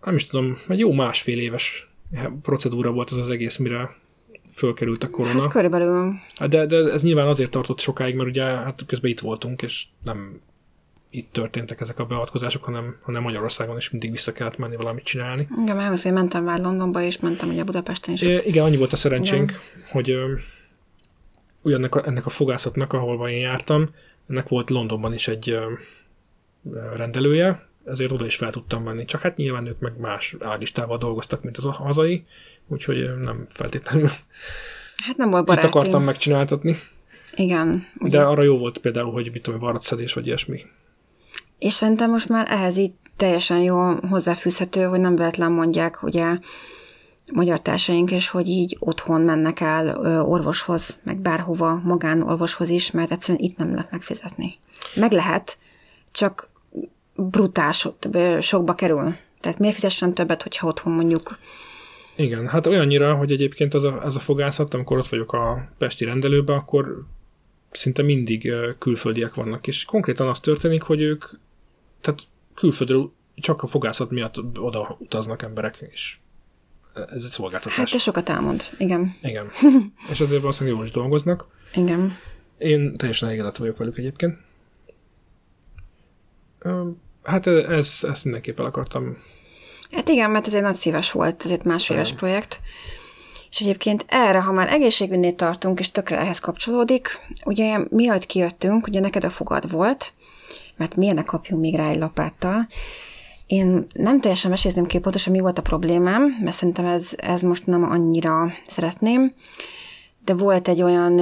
[0.04, 1.90] nem is tudom, egy jó másfél éves
[2.42, 3.98] procedúra volt az az egész, mire
[4.54, 5.42] fölkerült a korona.
[5.42, 6.14] Hát körülbelül.
[6.36, 9.86] Hát de, de ez nyilván azért tartott sokáig, mert ugye hát közben itt voltunk, és
[10.04, 10.42] nem
[11.10, 15.48] itt történtek ezek a beavatkozások, hanem, hanem Magyarországon is mindig vissza kellett menni valamit csinálni.
[15.64, 18.22] Igen, mert azért mentem már Londonba, és mentem ugye Budapesten is.
[18.22, 19.62] É, igen, annyi volt a szerencsénk, igen.
[19.92, 20.18] hogy
[21.62, 23.90] ugye ennek a, ennek a fogászatnak, ahol én jártam,
[24.30, 25.72] ennek volt Londonban is egy ö,
[26.96, 29.06] rendelője, ezért oda is fel tudtam menni.
[29.06, 32.26] Csak hát nyilván ők meg más állistával dolgoztak, mint az a hazai,
[32.68, 34.10] úgyhogy nem feltétlenül
[35.06, 35.68] Hát nem volt baráti.
[35.68, 36.76] Itt akartam megcsináltatni.
[37.36, 37.88] Igen.
[38.00, 40.66] De arra jó volt például, hogy mit tudom, varratszedés vagy ilyesmi.
[41.60, 46.38] És szerintem most már ehhez így teljesen jól hozzáfűzhető, hogy nem véletlen mondják, ugye
[47.32, 53.44] magyar társaink is, hogy így otthon mennek el orvoshoz, meg bárhova, magánorvoshoz is, mert egyszerűen
[53.44, 54.58] itt nem lehet megfizetni.
[54.96, 55.58] Meg lehet,
[56.12, 56.50] csak
[57.16, 57.92] brutál so,
[58.40, 59.16] sokba kerül.
[59.40, 61.38] Tehát miért fizessen többet, hogyha otthon mondjuk
[62.20, 66.06] igen, hát olyannyira, hogy egyébként az a, az a fogászat, amikor ott vagyok a Pesti
[66.06, 67.06] rendelőben, akkor
[67.72, 71.24] szinte mindig külföldiek vannak, és konkrétan az történik, hogy ők
[72.02, 76.18] tehát külföldről csak a fogászat miatt oda utaznak emberek, és
[76.94, 77.78] ez egy szolgáltatás.
[77.78, 79.12] Hát te sokat elmond, igen.
[79.22, 79.46] Igen.
[80.12, 81.48] és azért valószínűleg jól is dolgoznak.
[81.74, 82.18] Igen.
[82.58, 84.38] Én teljesen elégedett vagyok velük egyébként.
[87.24, 89.18] Hát ez, ezt mindenképp el akartam.
[89.92, 92.62] Hát igen, mert ez egy nagy szíves volt, ez egy másfél éves projekt.
[93.50, 97.08] És egyébként erre, ha már egészségügynél tartunk, és tökre ehhez kapcsolódik,
[97.46, 100.14] ugye miatt kijöttünk, ugye neked a fogad volt,
[100.80, 102.68] mert miért ne kapjunk még rá egy lapáttal.
[103.48, 107.66] Én nem teljesen mesézném ki pontosan, mi volt a problémám, mert szerintem ez, ez most
[107.66, 109.34] nem annyira szeretném,
[110.26, 111.20] de volt egy olyan,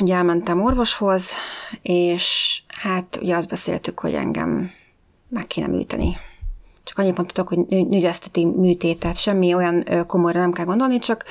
[0.00, 1.32] ugye elmentem orvoshoz,
[1.82, 4.70] és hát ugye azt beszéltük, hogy engem
[5.28, 6.16] meg kéne műteni.
[6.84, 11.24] Csak annyit mondhatok, hogy nőgyeszteti műtét, tehát semmi olyan komolyra nem kell gondolni, csak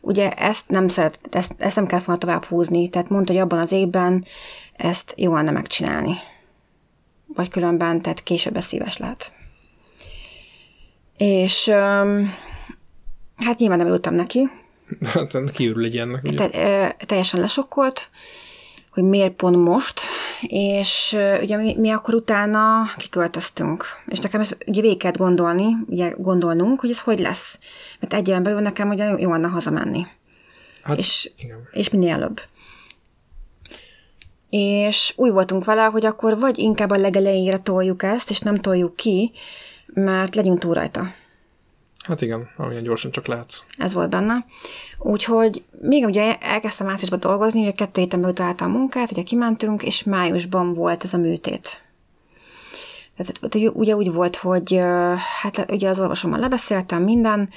[0.00, 3.58] ugye ezt nem, szeret, ezt, ezt nem kell volna tovább húzni, tehát mondta, hogy abban
[3.58, 4.24] az évben
[4.76, 6.14] ezt jó lenne megcsinálni.
[7.26, 9.32] Vagy különben, tehát később szíves lehet.
[11.16, 11.68] És
[13.36, 14.48] hát nyilván nem ültem neki.
[15.12, 16.22] Hát kiürül egy ilyennek.
[16.34, 16.48] Te,
[17.06, 18.10] teljesen lesokkolt,
[18.90, 20.00] hogy miért pont most,
[20.46, 23.84] és ugye mi, mi akkor utána kiköltöztünk.
[24.06, 27.58] És nekem ezt ugye végig kellett gondolni, ugye gondolnunk, hogy ez hogy lesz.
[28.00, 30.06] Mert egy éven belül nekem ugye jó lenne hazamenni.
[30.82, 31.68] Hát, és, igen.
[31.72, 32.40] és minél előbb
[34.56, 38.96] és úgy voltunk vele, hogy akkor vagy inkább a legelejére toljuk ezt, és nem toljuk
[38.96, 39.32] ki,
[39.86, 41.04] mert legyünk túl rajta.
[42.04, 43.64] Hát igen, amilyen gyorsan csak lehet.
[43.78, 44.44] Ez volt benne.
[44.98, 50.02] Úgyhogy még ugye elkezdtem márciusban dolgozni, ugye kettő héten belül a munkát, ugye kimentünk, és
[50.02, 51.82] májusban volt ez a műtét.
[53.16, 54.80] Tehát ugye úgy volt, hogy
[55.40, 57.48] hát ugye az orvosommal lebeszéltem minden,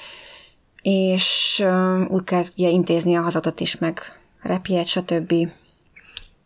[0.82, 1.64] és
[2.08, 4.00] úgy kell ugye intézni a hazadat is, meg
[4.42, 5.34] repjegyet, stb.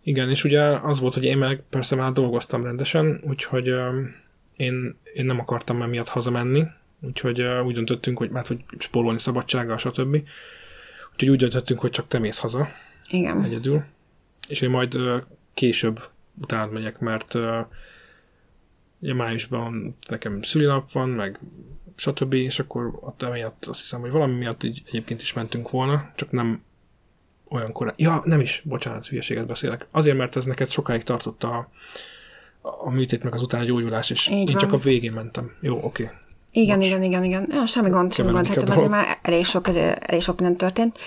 [0.02, 3.66] Igen, és ugye az volt, hogy én meg persze már dolgoztam rendesen, úgyhogy
[4.56, 6.64] én, én nem akartam emiatt hazamenni,
[7.00, 10.22] úgyhogy úgy döntöttünk, hogy hát, hogy spórolni szabadsággal, stb.
[11.12, 12.68] Úgyhogy úgy döntöttünk, hogy csak te mész haza.
[13.08, 13.44] Igen.
[13.44, 13.84] Egyedül.
[14.48, 14.98] És én majd
[15.54, 16.08] később
[16.40, 17.34] utána megyek, mert
[18.98, 21.38] ugye májusban nekem szülinap van, meg
[21.96, 22.34] stb.
[22.34, 26.30] És akkor ott emiatt azt hiszem, hogy valami miatt így egyébként is mentünk volna, csak
[26.30, 26.62] nem
[27.52, 27.94] olyan korán.
[27.96, 29.86] Ja, nem is, bocsánat, hülyeséget beszélek.
[29.90, 31.68] Azért, mert ez neked sokáig tartott a,
[32.60, 34.56] a műtét, meg az utána gyógyulás, és Így én van.
[34.56, 35.52] csak a végén mentem.
[35.60, 36.02] Jó, oké.
[36.02, 36.16] Okay.
[36.52, 36.86] Igen, Bocs.
[36.86, 37.46] igen, igen, igen.
[37.50, 38.46] Ja, semmi gond, semmi gond.
[38.46, 40.98] Hát azért már elég sok, ezért, elég sok nem történt.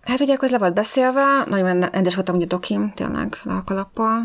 [0.00, 4.20] Hát ugye akkor le volt beszélve, nagyon rendes voltam ugye dokim, tényleg le a kalappal,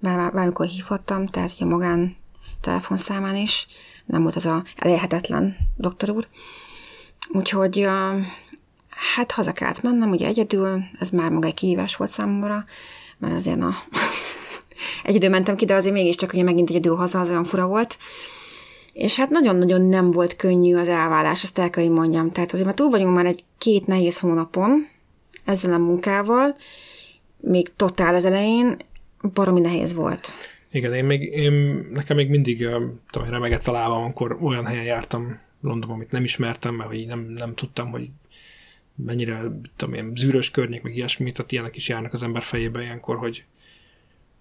[0.00, 2.16] bármikor hívhattam, tehát ugye magán
[2.60, 3.66] telefonszámán is,
[4.06, 6.26] nem volt az a elérhetetlen doktor úr.
[7.32, 7.88] Úgyhogy
[9.14, 12.64] hát haza kellett mennem, ugye egyedül, ez már maga egy kihívás volt számomra,
[13.18, 13.74] mert azért a
[15.04, 17.98] egyedül mentem ki, de azért mégiscsak ugye megint egyedül haza, az olyan fura volt.
[18.92, 22.30] És hát nagyon-nagyon nem volt könnyű az elvállás, azt el kell, hogy mondjam.
[22.30, 24.86] Tehát azért már túl vagyunk már egy két nehéz hónapon
[25.44, 26.56] ezzel a munkával,
[27.40, 28.76] még totál az elején,
[29.32, 30.32] baromi nehéz volt.
[30.70, 31.52] Igen, én még, én,
[31.92, 32.68] nekem még mindig
[33.10, 37.20] tudom, remegett a lábam, amikor olyan helyen jártam Londonban, amit nem ismertem, mert hogy nem,
[37.36, 38.08] nem tudtam, hogy
[39.04, 39.42] mennyire,
[39.76, 43.44] tudom én, zűrös környék, meg ilyesmi, tehát ilyenek is járnak az ember fejébe ilyenkor, hogy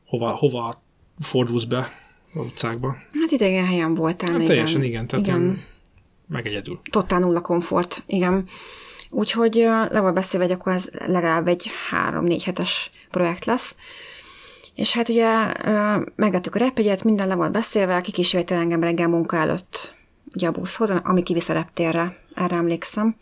[0.06, 0.84] hova, hova
[1.20, 1.92] fordulsz be
[2.34, 2.96] a utcákba.
[3.22, 4.32] Hát idegen helyen voltál.
[4.32, 5.64] Hát teljesen igen, tehát igen.
[6.28, 6.80] meg egyedül.
[6.92, 8.48] Totál nulla komfort, igen.
[9.10, 9.54] Úgyhogy
[9.90, 13.76] le volt beszélve, hogy akkor ez legalább egy három-négy hetes projekt lesz.
[14.76, 15.54] És hát ugye
[16.16, 19.98] megadtuk a repegyet, minden le volt beszélve, kikísérte engem reggel munka előtt
[20.36, 23.16] ugye a buszhoz, ami kivisz a reptérre, erre emlékszem.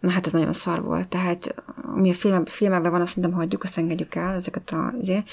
[0.00, 1.54] Na hát ez nagyon szar volt, tehát
[1.94, 5.30] ami a film, filmekben van, azt nem hagyjuk, azt engedjük el, ezeket a, azért.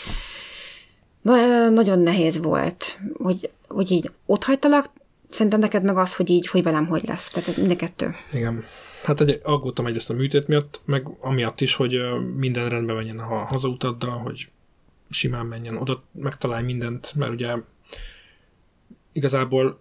[1.72, 4.90] Nagyon nehéz volt, hogy, hogy így ott hagytalak,
[5.30, 8.16] szerintem neked meg az, hogy így, hogy velem hogy lesz, tehát ez mind a kettő.
[8.34, 8.64] Igen.
[9.04, 12.00] Hát egy, aggódtam egyrészt a műtét miatt, meg amiatt is, hogy
[12.36, 14.50] minden rendben menjen a hazautaddal, hogy
[15.10, 17.56] simán menjen oda, megtalálj mindent, mert ugye
[19.12, 19.80] igazából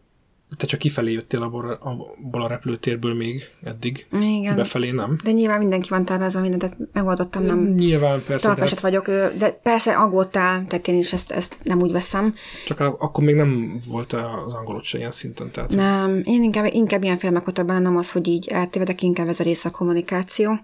[0.57, 4.07] te csak kifelé jöttél abból, abból a repülőtérből még eddig.
[4.21, 4.57] Igen.
[4.57, 5.17] Befelé nem.
[5.25, 7.63] De nyilván mindenki van tervezve mindent, tehát megoldottam, nem.
[7.63, 8.47] Nyilván, persze.
[8.47, 9.07] Talpeset vagyok,
[9.39, 12.35] de persze aggódtál, tehát én is ezt, ezt nem úgy veszem.
[12.67, 15.75] Csak akkor még nem volt az angolot se ilyen szinten, tehát.
[15.75, 19.41] Nem, én inkább, inkább ilyen filmek voltak benne, nem az, hogy így eltévedek, inkább ez
[19.41, 20.59] a része a kommunikáció.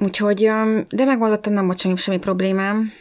[0.00, 0.50] Úgyhogy,
[0.88, 2.92] de megoldottam, nem volt semmi, semmi problémám.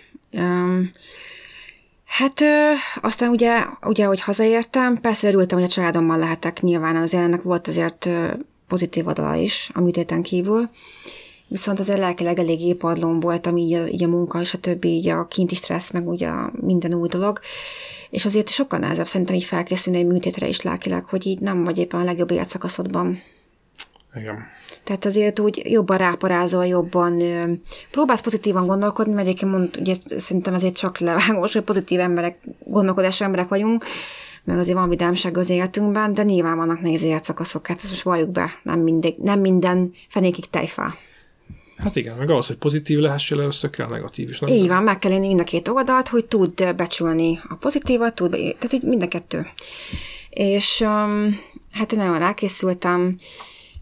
[2.07, 7.13] Hát ö, aztán ugye, ugye, hogy hazaértem, persze örültem, hogy a családommal lehetek, nyilván az
[7.13, 8.27] ennek volt azért ö,
[8.67, 10.69] pozitív oldala is a műtéten kívül,
[11.47, 15.07] viszont azért lelkileg eléggé padlón voltam, így a, így a munka és a többi, így
[15.07, 17.39] a kinti stressz, meg ugye minden új dolog,
[18.09, 21.77] és azért sokkal nehezebb szerintem így felkészülni egy műtétre is lelkileg, hogy így nem vagy
[21.77, 23.21] éppen a legjobb életszakaszodban.
[24.19, 24.45] Igen.
[24.84, 27.51] Tehát azért úgy jobban ráparázol, jobban ö,
[27.91, 33.23] próbálsz pozitívan gondolkodni, mert egyébként mond, ugye szerintem azért csak levágós, hogy pozitív emberek, gondolkodású
[33.23, 33.86] emberek vagyunk,
[34.43, 38.30] meg azért van vidámság az életünkben, de nyilván vannak nehéz életszakaszok, hát ezt most valljuk
[38.30, 40.93] be, nem, mindig, nem minden fenékig tejfá.
[41.77, 44.39] Hát igen, meg az, hogy pozitív lehessél, össze kell negatív is.
[44.39, 48.15] Nem Így van, meg kell élni mind a két oldalt, hogy tud becsülni a pozitívat,
[48.15, 49.47] tud, tehát hogy mind a kettő.
[50.30, 51.39] És um,
[51.71, 53.15] hát én nagyon rákészültem,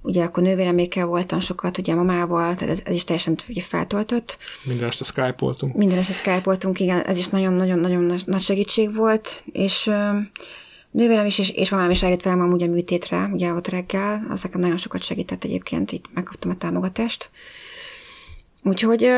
[0.05, 4.37] Ugye akkor nővéremékkel voltam sokat, ugye mamával, tehát ez, ez is teljesen ugye feltöltött.
[4.63, 5.75] Minden este skype-oltunk.
[5.75, 9.91] Minden este skype-oltunk, igen, ez is nagyon-nagyon-nagyon nagy segítség volt, és
[10.91, 14.43] nővérem is, és, és mamám is eljött velem amúgy a műtétre, ugye ott reggel, az
[14.43, 17.29] nekem nagyon sokat segített egyébként, itt megkaptam a támogatást.
[18.63, 19.09] Úgyhogy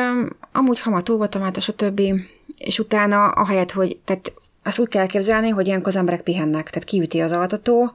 [0.52, 2.14] amúgy hamar túl voltam át, a többi,
[2.58, 6.88] és utána ahelyett, hogy, tehát azt úgy kell elképzelni, hogy ilyenkor az emberek pihennek, tehát
[6.88, 7.92] kiüti az altató,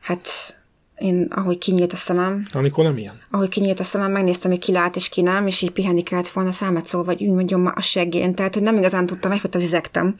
[0.00, 0.28] hát
[0.98, 2.46] én, ahogy kinyílt a szemem.
[2.52, 3.20] Amikor nem ilyen?
[3.30, 6.28] Ahogy kinyílt a szemem, megnéztem, hogy ki lát és ki nem, és így pihenni kellett
[6.28, 8.34] volna számát szól, vagy úgy mondjam a seggén.
[8.34, 10.14] Tehát, hogy nem igazán tudtam, egyfajta zizektem.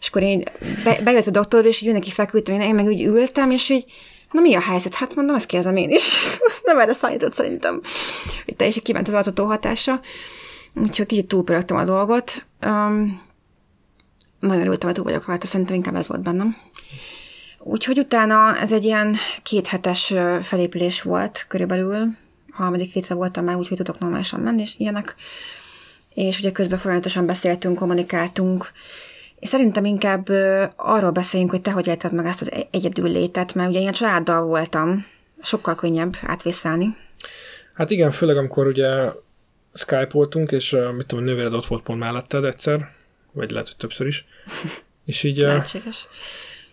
[0.00, 0.44] És akkor én
[0.84, 3.84] be, bejött a doktor, és úgy neki feküdtem, én meg úgy ültem, és így,
[4.30, 4.94] na mi a helyzet?
[4.94, 6.22] Hát mondom, ezt kérdezem én is.
[6.64, 7.80] nem erre szállított szerintem.
[8.44, 10.00] Hogy teljesen kiment az altató hatása.
[10.74, 12.46] Úgyhogy kicsit túlpörögtem a dolgot.
[12.62, 13.22] Um,
[14.40, 16.56] nagyon örültem, hogy túl vagyok rajta, szerintem inkább ez volt bennem.
[17.62, 22.06] Úgyhogy utána ez egy ilyen kéthetes felépülés volt körülbelül.
[22.50, 25.14] A harmadik hétre voltam már úgy, hogy tudok normálisan menni, és ilyenek.
[26.14, 28.70] És ugye közben folyamatosan beszéltünk, kommunikáltunk,
[29.40, 30.28] és szerintem inkább
[30.76, 34.42] arról beszéljünk, hogy te hogy élted meg ezt az egyedül létet, mert ugye ilyen családdal
[34.42, 35.06] voltam,
[35.42, 36.96] sokkal könnyebb átvészelni.
[37.74, 39.10] Hát igen, főleg amikor ugye
[39.72, 42.90] Skype-oltunk, és mit tudom, a nővéred ott volt pont melletted egyszer,
[43.32, 44.24] vagy lehet, hogy többször is.
[45.04, 46.08] És így, Lehetséges.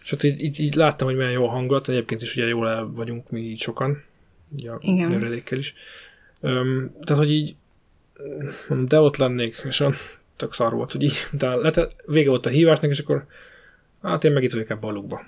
[0.08, 2.70] És ott így, így, így, láttam, hogy milyen jó a hangulat, egyébként is ugye jól
[2.70, 4.04] el vagyunk mi így sokan,
[4.50, 5.10] ugye a Igen.
[5.10, 5.74] nővéredékkel is.
[6.39, 7.56] Um, tehát, hogy így,
[8.88, 9.93] de ott lennék, és olyan
[10.38, 13.26] tök szar volt, hogy így, de lett, vége volt a hívásnak, és akkor
[14.02, 15.22] hát én meg itt vagyok ebbe a lukba.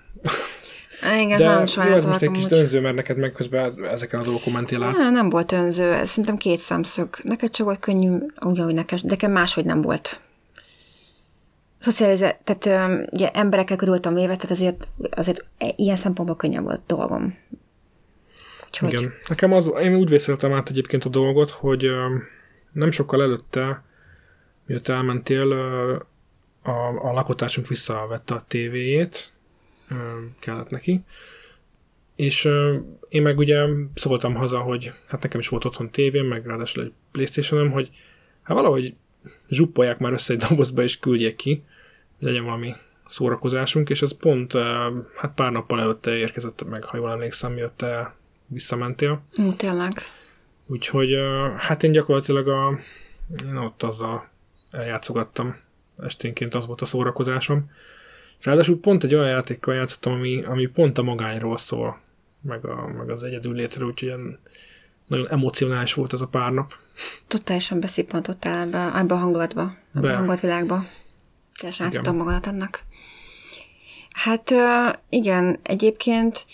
[1.24, 4.24] Igen, De nem jó, ez most egy kis önző, mert neked meg közben ezeken a
[4.24, 4.96] dolgokon mentél át.
[5.00, 7.10] Á, nem volt önző, ez szerintem két szemszög.
[7.22, 10.20] Neked csak volt könnyű, úgy, ahogy neked, de nekem máshogy nem volt.
[11.80, 16.82] Szocializá- tehát öm, ugye emberekkel körültem véve, tehát azért, azért e- ilyen szempontból könnyebb volt
[16.88, 17.38] dolgom.
[18.68, 19.14] Úgyhogy, Igen.
[19.28, 22.16] Nekem az, én úgy vészeltem át egyébként a dolgot, hogy ö,
[22.72, 23.84] nem sokkal előtte,
[24.66, 25.96] miatt elmentél, ö,
[26.64, 29.34] a, a lakótársunk visszavette a tévéjét,
[29.90, 29.96] ö,
[30.40, 31.04] kellett neki,
[32.16, 32.78] és ö,
[33.10, 36.92] én meg ugye szóltam haza, hogy hát nekem is volt otthon tévém, meg ráadásul egy
[37.12, 37.90] playstation hogy
[38.42, 38.96] hát valahogy
[39.50, 41.64] zsuppolják már össze egy dobozba, és küldjék ki,
[42.20, 47.12] legyen valami szórakozásunk, és ez pont ö, hát pár nappal előtte érkezett meg, ha jól
[47.12, 48.14] emlékszem, miatt te
[48.48, 49.22] visszamentél.
[49.58, 49.94] Tényleg.
[50.66, 52.80] Úgyhogy ö, hát én gyakorlatilag a,
[53.46, 54.28] én ott azzal
[54.72, 55.56] eljátszogattam
[55.98, 57.72] esténként, az volt a szórakozásom.
[58.40, 62.00] És ráadásul pont egy olyan játékkal játszottam, ami, ami pont a magányról szól,
[62.42, 64.40] meg, a, meg az egyedül létről, úgyhogy ilyen
[65.08, 66.76] nagyon emocionális volt ez a pár nap.
[67.28, 69.62] Totálisan beszippantottál ebbe, ebbe a hangulatba,
[69.96, 70.14] ebbe Be.
[70.14, 70.84] a hangulatvilágba.
[71.60, 71.98] Teljesen Igen.
[72.04, 72.84] tudtam magadat ennek.
[74.12, 74.54] Hát
[75.10, 76.46] igen, egyébként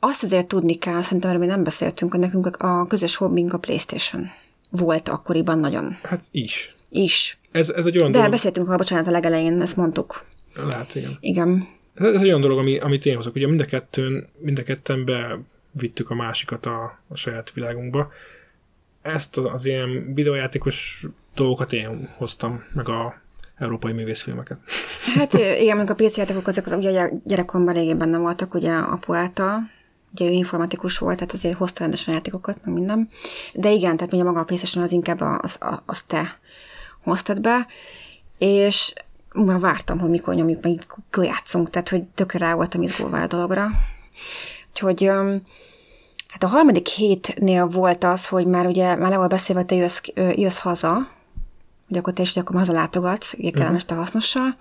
[0.00, 3.58] azt azért tudni kell, szerintem erről még nem beszéltünk, hogy nekünk a közös hobbink a
[3.58, 4.30] Playstation
[4.70, 6.74] volt akkoriban nagyon Hát is.
[6.90, 7.38] is.
[7.50, 10.24] Ez, ez egy olyan De dolog, beszéltünk a bocsánat a legelején, ezt mondtuk.
[10.54, 11.16] lehet, igen.
[11.20, 11.66] Igen.
[11.94, 13.34] Ez, ez egy olyan dolog, ami, amit én hozok.
[13.34, 18.12] Ugye mind a kettőn, mind a ketten bevittük a másikat a, a saját világunkba.
[19.02, 21.04] Ezt az, az ilyen videójátékos
[21.34, 23.22] dolgokat én hoztam, meg a
[23.58, 24.58] európai művészfilmeket.
[25.14, 29.70] Hát igen, mondjuk a PC játékok azok ugye gyerekkoromban eléggé benne voltak, ugye apu által,
[30.12, 33.08] ugye ő informatikus volt, tehát azért hozta rendesen játékokat, meg minden.
[33.54, 36.38] De igen, tehát ugye maga a PlayStation az inkább az, a- azt te
[37.02, 37.66] hoztad be,
[38.38, 38.92] és
[39.34, 43.26] már vártam, hogy mikor nyomjuk, meg mikor játszunk, tehát hogy tökre rá voltam izgulva a
[43.26, 43.70] dologra.
[44.70, 45.04] Úgyhogy
[46.28, 50.00] hát a harmadik hétnél volt az, hogy már ugye már le volt beszélve, te jössz,
[50.34, 50.98] jössz haza,
[51.88, 54.56] hogy akkor te is hogy akkor hazalátogatsz, ugye kellemes te hasznossal,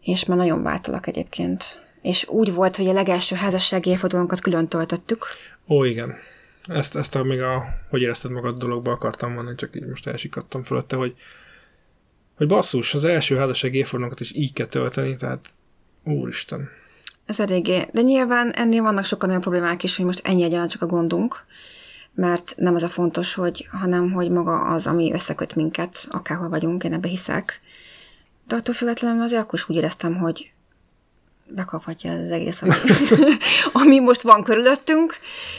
[0.00, 1.82] és már nagyon váltalak egyébként.
[2.02, 5.26] És úgy volt, hogy a legelső házassági évfordulónkat külön töltöttük.
[5.68, 6.14] Ó, igen.
[6.68, 10.62] Ezt, ezt a, még a, hogy érezted magad dologba akartam mondani, csak így most elsikadtam
[10.62, 11.14] fölötte, hogy,
[12.36, 15.54] hogy basszus, az első házassági évfordulónkat is így kell tölteni, tehát
[16.04, 16.68] úristen.
[17.26, 17.88] Ez eléggé.
[17.92, 21.44] De nyilván ennél vannak sokkal olyan problémák is, hogy most ennyi egyenlet csak a gondunk,
[22.14, 26.84] mert nem az a fontos, hogy, hanem hogy maga az, ami összeköt minket, akárhol vagyunk,
[26.84, 27.60] én ebbe hiszek.
[28.46, 30.52] De attól függetlenül azért akkor is úgy éreztem, hogy
[31.46, 32.72] bekaphatja ez az egész, ami,
[33.82, 35.14] ami most van körülöttünk.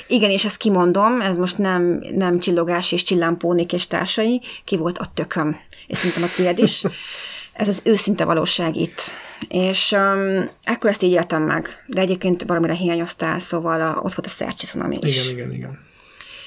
[0.07, 4.97] Igen, és ezt kimondom, ez most nem, nem csillogás és csillámpónik és társai, ki volt
[4.97, 6.83] a tököm, és szerintem a tiéd is.
[7.53, 9.01] Ez az őszinte valóság itt.
[9.47, 14.25] És um, ekkor ezt így éltem meg, de egyébként valamire hiányoztál, szóval a, ott volt
[14.25, 15.23] a szercsi cunami is.
[15.23, 15.79] Igen, igen, igen.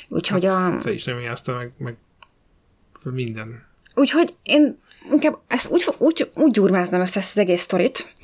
[0.09, 0.77] Úgyhogy a...
[0.83, 1.97] Te is nem jártál meg, meg
[3.03, 3.67] minden.
[3.95, 4.79] Úgyhogy én
[5.11, 8.15] inkább ezt úgy, úgy, úgy gyurmáznám ezt, ezt az egész sztorit,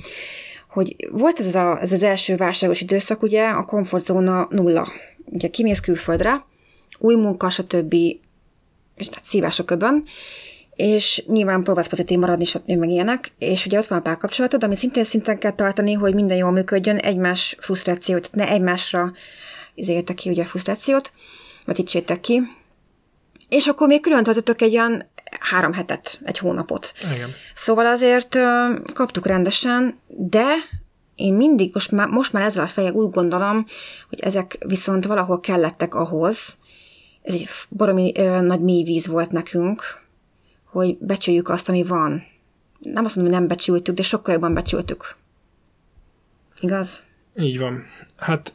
[0.69, 4.89] hogy volt ez, a, ez az első válságos időszak, ugye, a komfortzóna nulla.
[5.25, 6.45] Ugye kimész külföldre,
[6.99, 7.95] új munka, stb.
[8.95, 10.05] és tehát szívás a köbön,
[10.75, 12.71] és nyilván próbálsz pozitív maradni, stb.
[12.71, 16.37] meg ilyenek, és ugye ott van a párkapcsolatod, ami szintén szinten kell tartani, hogy minden
[16.37, 19.13] jól működjön, egymás frusztrációt, tehát ne egymásra
[19.75, 21.13] izéltek ki ugye a frusztrációt,
[21.65, 22.43] vetítsétek ki,
[23.49, 26.93] és akkor még külön töltöttök egy olyan három hetet, egy hónapot.
[27.15, 27.31] Igen.
[27.55, 30.45] Szóval azért ö, kaptuk rendesen, de
[31.15, 33.67] én mindig, most már, most már ezzel a fejjel úgy gondolom,
[34.09, 36.57] hogy ezek viszont valahol kellettek ahhoz,
[37.23, 39.83] ez egy baromi ö, nagy mély víz volt nekünk,
[40.65, 42.23] hogy becsüljük azt, ami van.
[42.79, 45.17] Nem azt mondom, hogy nem becsültük, de sokkal jobban becsültük.
[46.61, 47.03] Igaz?
[47.37, 47.85] Így van.
[48.17, 48.53] Hát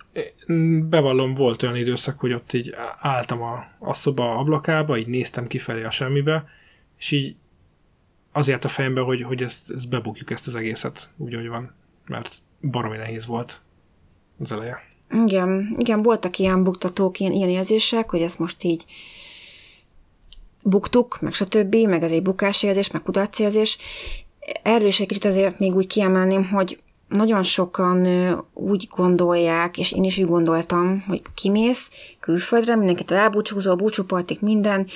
[0.90, 5.84] bevallom, volt olyan időszak, hogy ott így álltam a, a szoba ablakába, így néztem kifelé
[5.84, 6.46] a semmibe,
[6.98, 7.36] és így
[8.32, 11.74] azért a fejembe, hogy, hogy ezt, ezt bebukjuk ezt az egészet, úgy, hogy van,
[12.08, 13.62] mert baromi nehéz volt
[14.40, 14.82] az eleje.
[15.26, 18.86] Igen, igen, voltak ilyen buktatók, ilyen, ilyen érzések, hogy ezt most így
[20.64, 23.78] buktuk, meg stb., meg ez egy bukásérzés, meg kudarcérzés.
[24.64, 26.78] Erről is egy kicsit azért még úgy kiemelném, hogy
[27.10, 28.08] nagyon sokan
[28.54, 34.88] úgy gondolják, és én is úgy gondoltam, hogy kimész külföldre, mindenkit elbúcsúzol, búcsúpartik, minden,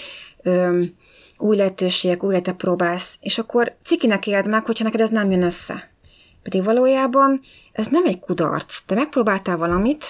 [1.37, 5.43] új lehetőségek, új életet próbálsz, és akkor cikinek éld meg, hogyha neked ez nem jön
[5.43, 5.91] össze.
[6.43, 7.41] Pedig valójában
[7.71, 8.79] ez nem egy kudarc.
[8.85, 10.05] Te megpróbáltál valamit,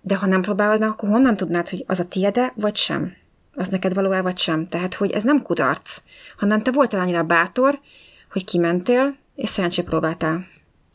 [0.00, 3.12] de ha nem próbálod meg, akkor honnan tudnád, hogy az a tiede, vagy sem?
[3.54, 4.68] Az neked valójában vagy sem.
[4.68, 6.02] Tehát, hogy ez nem kudarc,
[6.36, 7.80] hanem te voltál annyira bátor,
[8.32, 10.46] hogy kimentél, és szerencsé próbáltál.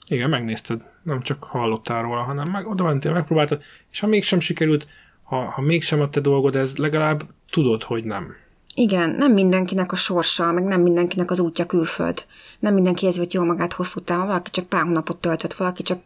[0.07, 0.81] Igen, megnézted.
[1.03, 4.87] Nem csak hallottál róla, hanem meg, oda mentél, megpróbáltad, és ha mégsem sikerült,
[5.23, 8.35] ha, ha mégsem a te dolgod, ez legalább tudod, hogy nem.
[8.75, 12.25] Igen, nem mindenkinek a sorsa, meg nem mindenkinek az útja külföld.
[12.59, 15.99] Nem mindenki érzi, jól magát hosszú távon, valaki csak pár hónapot töltött, valaki csak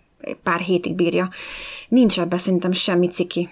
[0.43, 1.29] pár hétig bírja.
[1.87, 3.49] Nincs ebben szerintem semmi ciki.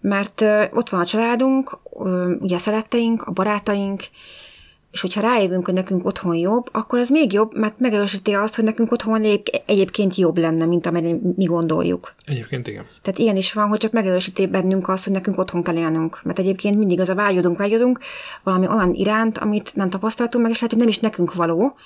[0.00, 4.02] Mert ö, ott van a családunk, ö, ugye a szeretteink, a barátaink,
[4.96, 8.64] és hogyha rájövünk, hogy nekünk otthon jobb, akkor az még jobb, mert megerősíti azt, hogy
[8.64, 9.24] nekünk otthon
[9.66, 12.14] egyébként jobb lenne, mint amire mi gondoljuk.
[12.24, 12.84] Egyébként igen.
[13.02, 16.20] Tehát ilyen is van, hogy csak megerősíti bennünk azt, hogy nekünk otthon kell élnünk.
[16.22, 17.98] Mert egyébként mindig az a vágyodunk, vágyodunk
[18.42, 21.76] valami olyan iránt, amit nem tapasztaltunk meg, és lehet, hogy nem is nekünk való.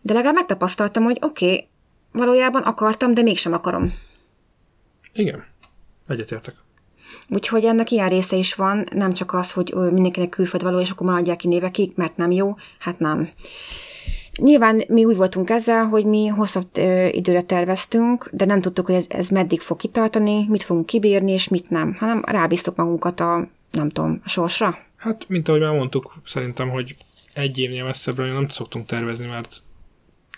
[0.00, 1.68] De legalább megtapasztaltam, hogy oké, okay,
[2.12, 3.92] valójában akartam, de mégsem akarom.
[5.12, 5.44] Igen,
[6.06, 6.54] egyetértek.
[7.28, 11.06] Úgyhogy ennek ilyen része is van, nem csak az, hogy mindenkinek külföld való, és akkor
[11.06, 13.30] maradják ki névekig, mert nem jó, hát nem.
[14.38, 18.94] Nyilván mi úgy voltunk ezzel, hogy mi hosszabb ö, időre terveztünk, de nem tudtuk, hogy
[18.94, 23.48] ez, ez meddig fog kitartani, mit fogunk kibírni, és mit nem, hanem rábíztuk magunkat a,
[23.70, 24.78] nem tudom, a sorsra.
[24.96, 26.96] Hát, mint ahogy már mondtuk, szerintem, hogy
[27.32, 29.62] egy évnél messzebbre nem szoktunk tervezni, mert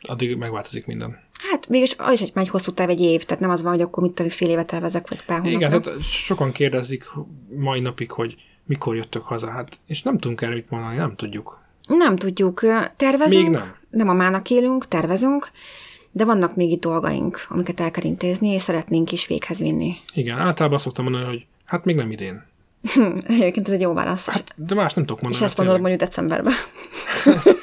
[0.03, 1.19] addig megváltozik minden.
[1.51, 3.81] Hát mégis az is egy, egy hosszú táv, egy év, tehát nem az van, hogy
[3.81, 5.67] akkor mit tudom, fél évet tervezek, vagy pár hónapra.
[5.67, 7.05] Igen, tehát sokan kérdezik
[7.57, 8.35] mai napig, hogy
[8.65, 11.61] mikor jöttök haza, hát, és nem tudunk erről mit mondani, nem tudjuk.
[11.87, 12.61] Nem tudjuk.
[12.97, 13.75] Tervezünk, Még nem.
[13.91, 15.51] nem a mának élünk, tervezünk,
[16.11, 19.97] de vannak még itt dolgaink, amiket el kell intézni, és szeretnénk is véghez vinni.
[20.15, 22.49] Igen, általában azt szoktam mondani, hogy hát még nem idén.
[23.27, 24.29] Egyébként ez egy jó válasz.
[24.29, 25.45] Hát, de más nem tudok mondani.
[25.45, 26.53] És ezt mondod mondjuk decemberben.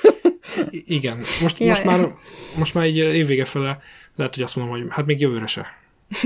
[0.70, 2.16] Igen, most, most, már,
[2.58, 3.80] most már így évvége fele
[4.16, 5.66] lehet, hogy azt mondom, hogy hát még jövőre se.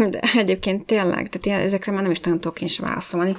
[0.10, 3.36] De egyébként tényleg, tehát ezekre már nem is nagyon tudok én sem válaszolni.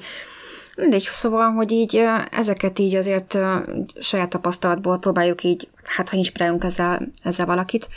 [0.77, 3.37] Mindegy, szóval, hogy így ezeket így azért
[3.99, 7.87] saját tapasztalatból próbáljuk így, hát ha inspirálunk ezzel, ezzel valakit,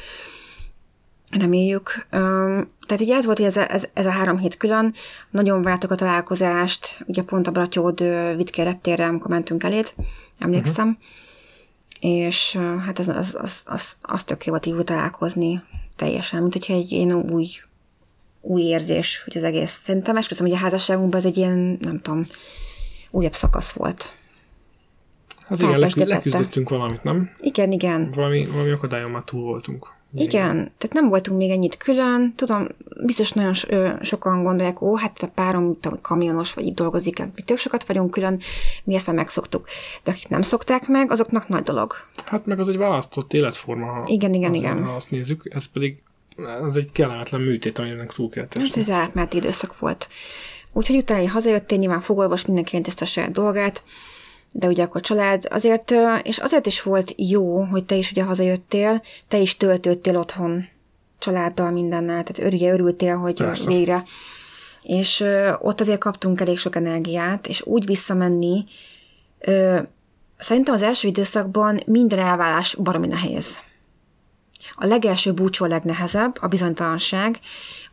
[1.39, 2.07] reméljük.
[2.11, 4.95] Tehát ugye ez volt, ez, ez, ez a három hét külön,
[5.31, 8.05] nagyon vártuk a találkozást, ugye pont a Bratyód
[8.37, 9.95] Vitke reptérre, amikor mentünk elét,
[10.39, 11.25] emlékszem, uh-huh
[12.01, 15.63] és hát az, az, az, az, az tök jó volt így találkozni
[15.97, 17.49] teljesen, mint hogyha egy ilyen új,
[18.41, 19.79] új érzés, hogy az egész.
[19.83, 22.23] Szerintem esküszöm, hogy a házasságunkban ez egy ilyen, nem tudom,
[23.11, 24.15] újabb szakasz volt.
[25.47, 27.31] Hát igen, lekü- leküzdöttünk valamit, nem?
[27.41, 28.11] Igen, igen.
[28.15, 29.95] Valami, valami akadályon már túl voltunk.
[30.21, 32.33] Igen, tehát nem voltunk még ennyit külön.
[32.37, 32.69] Tudom,
[33.05, 33.55] biztos nagyon
[34.03, 38.11] sokan gondolják, ó, hát a párom tudom, kamionos, vagy itt dolgozik, mi tök sokat vagyunk
[38.11, 38.41] külön,
[38.85, 39.67] mi ezt már megszoktuk.
[40.05, 41.93] De akik nem szokták meg, azoknak nagy dolog.
[42.25, 44.85] Hát meg az egy választott életforma, ha, igen, igen, igen.
[44.85, 46.03] ha azt nézzük, ez pedig
[46.67, 48.69] ez egy kellemetlen műtét, aminek túl kell tesni.
[48.69, 50.09] Hát ez átmeneti időszak volt.
[50.73, 53.83] Úgyhogy utána hazajöttél, nyilván fogolvas mindenki ezt a saját dolgát,
[54.53, 59.03] de ugye akkor család, azért, és azért is volt jó, hogy te is ugye hazajöttél,
[59.29, 60.69] te is töltöttél otthon
[61.19, 63.69] családdal mindennel, tehát ugye örültél, hogy Persze.
[63.69, 64.03] végre.
[64.83, 65.25] És
[65.59, 68.65] ott azért kaptunk elég sok energiát, és úgy visszamenni,
[70.39, 73.59] szerintem az első időszakban minden elvállás baromi nehéz.
[74.75, 77.39] A legelső búcsú a legnehezebb, a bizonytalanság,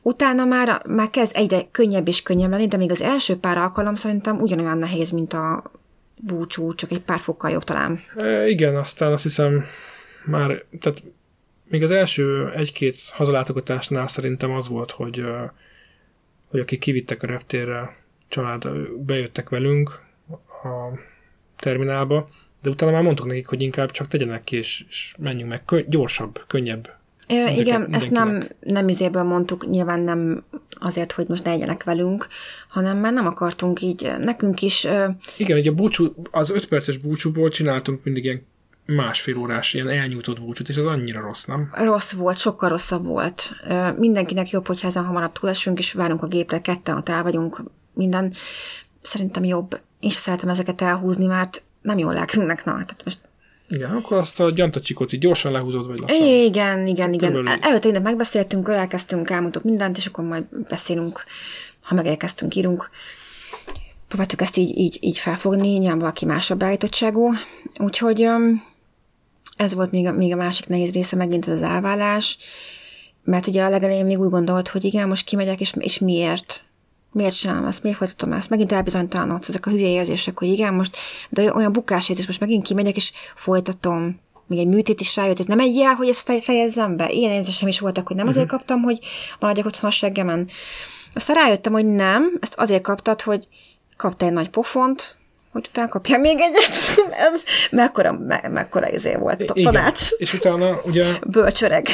[0.02, 3.96] utána már, már kezd egyre könnyebb és könnyebb lenni, de még az első pár alkalom
[3.96, 5.64] szerintem ugyanolyan nehéz, mint a
[6.16, 8.04] búcsú, csak egy pár fokkal jobb talán.
[8.16, 9.66] E, igen, aztán azt hiszem
[10.26, 11.04] már, tehát
[11.64, 15.26] még az első egy-két hazalátogatásnál szerintem az volt, hogy,
[16.48, 17.96] hogy akik kivittek a reptérre,
[18.28, 18.68] család
[19.06, 20.02] bejöttek velünk
[20.64, 21.00] a
[21.56, 22.30] terminálba,
[22.62, 25.90] de utána már mondtuk nekik, hogy inkább csak tegyenek ki, és, és menjünk meg kö-
[25.90, 26.98] gyorsabb, könnyebb
[27.30, 32.28] Ö, igen, ezt nem, nem izéből mondtuk, nyilván nem azért, hogy most ne legyenek velünk,
[32.68, 34.84] hanem már nem akartunk így, nekünk is...
[34.84, 35.08] Ö...
[35.38, 38.46] Igen, ugye a búcsú, az öt perces búcsúból csináltunk mindig ilyen
[38.86, 41.70] másfél órás, ilyen elnyújtott búcsút, és az annyira rossz, nem?
[41.72, 43.52] Rossz volt, sokkal rosszabb volt.
[43.68, 47.64] Ö, mindenkinek jobb, hogyha ezen hamarabb túlesünk, és várunk a gépre, ketten ott el vagyunk,
[47.94, 48.34] minden.
[49.02, 49.82] Szerintem jobb.
[50.00, 53.20] Én sem szeretem ezeket elhúzni, mert nem jól lelkünknek, na, tehát most
[53.74, 56.28] igen, akkor azt a gyantacsikot így gyorsan lehúzod, vagy lassan?
[56.28, 57.48] Igen, igen, igen.
[57.48, 61.24] Előtte mindent megbeszéltünk, elkezdtünk, elmondtuk mindent, és akkor majd beszélünk,
[61.82, 62.90] ha megérkeztünk, írunk.
[64.08, 67.34] Próbáltuk ezt így, így, így felfogni, nyilván valaki másabb beállítottságú.
[67.78, 68.28] Úgyhogy
[69.58, 72.38] ez volt még a, még a másik nehéz része, megint ez az elvállás.
[73.24, 76.64] mert ugye a legelején még úgy gondolt, hogy igen, most kimegyek, és, és miért?
[77.14, 77.84] Miért csinálom ezt?
[77.84, 78.50] Miért folytatom ezt?
[78.50, 80.98] Megint elbizonytalanodsz ezek a hülye érzések, hogy igen, most,
[81.30, 84.22] de olyan bukásért, és most megint kimegyek, és folytatom.
[84.48, 87.10] Még egy műtét is rájött, ez nem egy jel, hogy ezt fejezzem be.
[87.10, 88.42] Ilyen érzésem is voltak, hogy nem uh-huh.
[88.42, 89.00] azért kaptam, hogy
[89.40, 90.48] maradjak otthon a seggemen.
[91.14, 93.48] Aztán rájöttem, hogy nem, ezt azért kaptad, hogy
[93.98, 95.18] kaptál egy nagy pofont,
[95.52, 96.78] hogy utána kapja még egyet.
[97.34, 100.10] Ez mekkora, me, mekkora izé volt a tanács.
[100.18, 101.06] És utána ugye...
[101.28, 101.88] Bölcsöreg.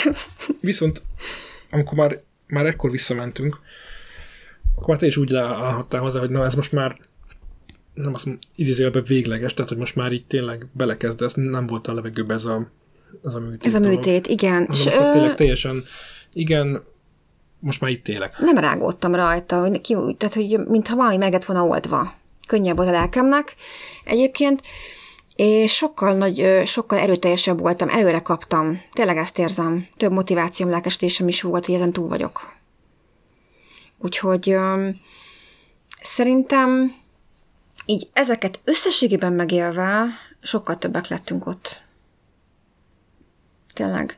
[0.62, 1.02] Viszont
[1.72, 3.60] amikor már, már ekkor visszamentünk,
[4.80, 6.98] akkor te is úgy leállhattál hozzá, hogy na ez most már
[7.94, 12.36] nem azt idézőjelben végleges, tehát hogy most már így tényleg belekezdesz, nem volt a levegőben
[12.36, 12.68] ez a,
[13.26, 13.66] ez a műtét.
[13.66, 14.30] Ez a műtét, dolog.
[14.30, 14.68] igen.
[14.72, 15.12] És most ö...
[15.12, 15.84] tényleg teljesen,
[16.34, 16.84] igen,
[17.60, 18.40] most már itt élek.
[18.40, 22.14] Nem rágódtam rajta, hogy ki, tehát hogy mintha valami meget volna oldva.
[22.48, 23.56] Könnyebb volt a lelkemnek
[24.04, 24.62] egyébként,
[25.36, 28.82] és sokkal, nagy, sokkal erőteljesebb voltam, előre kaptam.
[28.92, 29.88] Tényleg ezt érzem.
[29.98, 32.58] Több motivációm, lelkesítésem is volt, hogy ezen túl vagyok.
[34.00, 35.02] Úgyhogy um,
[36.02, 36.92] szerintem
[37.86, 40.08] így ezeket összességében megélve
[40.42, 41.82] sokkal többek lettünk ott.
[43.74, 44.18] Tényleg.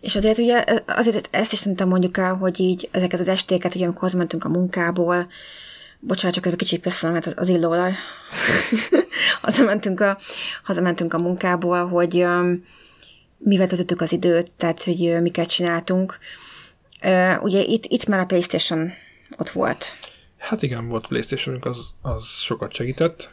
[0.00, 3.84] És azért ugye, azért ezt is szerintem mondjuk el, hogy így ezeket az estéket, ugye
[3.84, 5.28] amikor hazmentünk a munkából,
[5.98, 7.92] bocsánat, csak egy kicsit beszélem, mert az, az illóolaj.
[9.42, 10.18] hazamentünk, a,
[10.62, 12.64] hazamentünk a munkából, hogy um,
[13.38, 16.18] mivel töltöttük az időt, tehát hogy uh, miket csináltunk.
[17.02, 18.92] Uh, ugye itt, itt már a Playstation
[19.36, 19.84] ott volt.
[20.38, 23.32] Hát igen, volt playstation az, az sokat segített.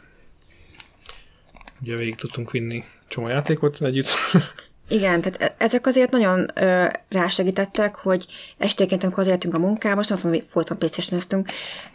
[1.80, 4.08] Ugye végig tudtunk vinni csomó játékot együtt.
[4.88, 8.26] Igen, tehát e- ezek azért nagyon ö, rásegítettek, hogy
[8.58, 11.44] esténként, amikor az a munkába, most azt mondom, hogy folyton playstation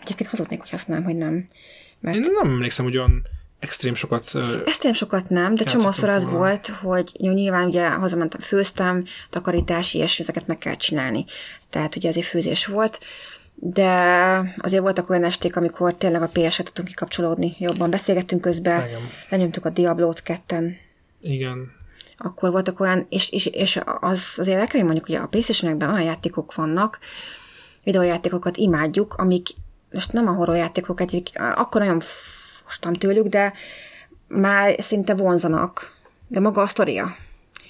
[0.01, 1.45] Egyébként hazudnék, hogy használom, hogy nem.
[1.99, 2.15] Mert...
[2.15, 3.27] Én nem emlékszem, hogy olyan
[3.59, 4.31] extrém sokat...
[4.33, 6.37] Uh, extrém sokat nem, de csomószor az volna.
[6.37, 11.25] volt, hogy nyilván ugye hazamentem, főztem, takarítási, és ezeket meg kell csinálni.
[11.69, 12.99] Tehát ugye azért főzés volt,
[13.65, 13.89] de
[14.57, 17.89] azért voltak olyan esték, amikor tényleg a PS-et tudtunk kikapcsolódni jobban.
[17.89, 19.01] Beszélgettünk közben, Igen.
[19.29, 20.75] lenyomtuk a Diablo-t ketten.
[21.21, 21.71] Igen.
[22.17, 26.01] Akkor voltak olyan, és, és, és az azért el kell mondjuk, hogy a playstation olyan
[26.01, 26.99] játékok vannak,
[27.83, 29.47] videójátékokat imádjuk, amik
[29.91, 31.99] most nem a horror játékok, egy, akkor nagyon
[32.65, 33.53] fostam tőlük, de
[34.27, 35.91] már szinte vonzanak.
[36.27, 37.15] De maga a sztoria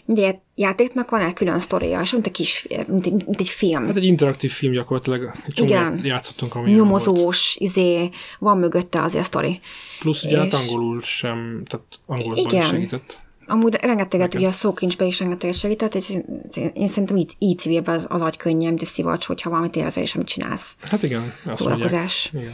[0.05, 3.85] minden játéknak van egy külön sztoria, és mint egy kis, mint egy, mint egy film.
[3.85, 5.31] Hát egy interaktív film gyakorlatilag.
[5.45, 6.01] Egy Igen.
[6.03, 9.59] játszottunk, ami Nyomozós, izé, van mögötte azért a sztori.
[9.99, 10.53] Plusz ugye hát és...
[10.53, 12.61] hát angolul sem, tehát angolban Igen.
[12.61, 13.21] is segített.
[13.47, 17.95] Amúgy rengeteget, ugye a szókincsbe is rengeteget segített, és én, én szerintem így, így szívében
[17.95, 20.75] az, az agy könnyem, de szivacs, hogyha valamit élvezel, és amit csinálsz.
[20.81, 21.33] Hát igen.
[21.49, 22.31] Szórakozás.
[22.33, 22.53] Igen.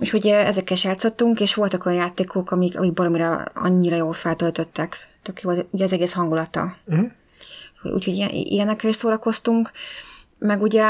[0.00, 5.08] Úgyhogy ezekkel játszottunk, és voltak olyan játékok, amik, amik baromira annyira jól feltöltöttek.
[5.22, 6.76] Tök jó, ugye az egész hangulata.
[6.84, 7.10] Uh-huh.
[7.82, 9.70] Úgyhogy ilyenekkel is szórakoztunk.
[10.38, 10.84] Meg ugye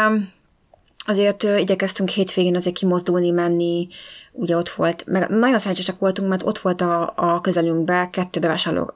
[0.99, 3.89] azért igyekeztünk hétvégén azért kimozdulni, menni,
[4.33, 8.95] ugye ott volt, meg nagyon szerencsések voltunk, mert ott volt a, a közelünkbe kettő bevásárló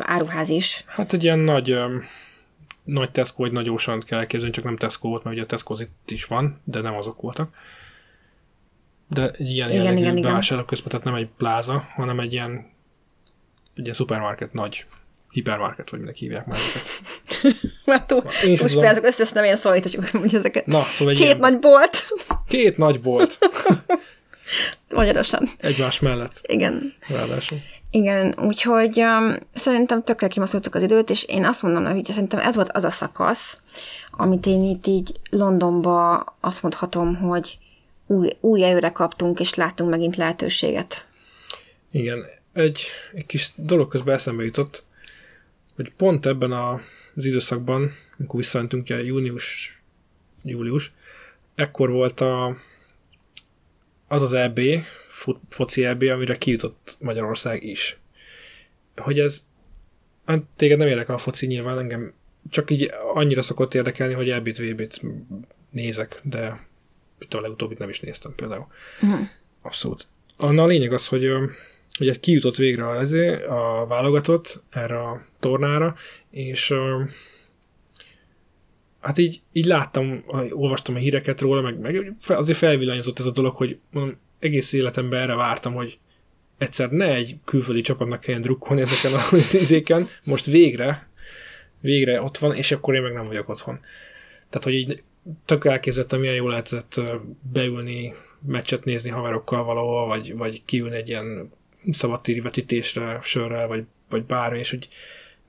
[0.00, 0.84] áruház is.
[0.86, 1.78] Hát egy ilyen nagy,
[2.84, 5.74] nagy Tesco, vagy nagy Ocean kell elképzelni, csak nem Tesco volt, mert ugye a Tesco
[5.78, 7.48] itt is van, de nem azok voltak.
[9.08, 12.50] De egy ilyen igen, jellegű igen, bevásárlóközpont, tehát nem egy pláza, hanem egy ilyen,
[13.74, 14.86] egy ilyen szupermarket, nagy
[15.30, 17.04] hipermarket, vagy minek hívják már ezeket.
[17.84, 18.22] Már túl,
[18.60, 20.66] most például összes nem ilyen szólításuk, hogy ezeket.
[20.66, 22.04] Na, szóval Két ilyen, nagy bolt.
[22.48, 23.38] Két nagy bolt.
[24.94, 25.48] Magyarosan.
[25.58, 26.40] Egymás mellett.
[26.46, 26.94] Igen.
[27.08, 27.58] Ráadásul.
[27.90, 32.54] Igen, úgyhogy um, szerintem tökre kimaszoltuk az időt, és én azt mondom, hogy szerintem ez
[32.54, 33.60] volt az a szakasz,
[34.10, 37.58] amit én itt így Londonba azt mondhatom, hogy
[38.06, 41.06] új, új erőre kaptunk, és láttunk megint lehetőséget.
[41.90, 44.84] Igen, egy, egy kis dolog közben eszembe jutott,
[45.76, 46.80] hogy pont ebben a,
[47.14, 49.78] az időszakban, amikor visszamentünk, ugye június,
[50.42, 50.92] július,
[51.54, 52.56] ekkor volt a,
[54.08, 54.60] az az EB,
[55.08, 57.98] fut, foci EB, amire kijutott Magyarország is.
[58.96, 59.44] Hogy ez,
[60.24, 62.12] hát téged nem érdekel a foci nyilván, engem
[62.50, 65.00] csak így annyira szokott érdekelni, hogy EB-t, VB-t
[65.70, 66.66] nézek, de
[67.30, 68.66] a legutóbbit nem is néztem például.
[69.02, 69.28] Uh-huh.
[69.62, 70.06] Abszolút.
[70.36, 71.30] Anna a lényeg az, hogy
[72.00, 75.94] ugye kijutott végre azért a válogatott erre a tornára,
[76.30, 76.74] és
[79.00, 83.54] hát így, így láttam, olvastam a híreket róla, meg, meg azért felvillanyozott ez a dolog,
[83.54, 85.98] hogy mondom, egész életemben erre vártam, hogy
[86.58, 91.08] egyszer ne egy külföldi csapatnak kelljen drukkolni ezeken a izéken, most végre,
[91.80, 93.80] végre ott van, és akkor én meg nem vagyok otthon.
[94.48, 95.02] Tehát, hogy így
[95.44, 97.00] tök elképzeltem, milyen jó lehetett
[97.52, 98.14] beülni,
[98.46, 101.52] meccset nézni haverokkal valahol, vagy, vagy kiülni egy ilyen
[101.92, 104.88] szabadtéri vetítésre, sörrel, vagy, vagy bármi, és hogy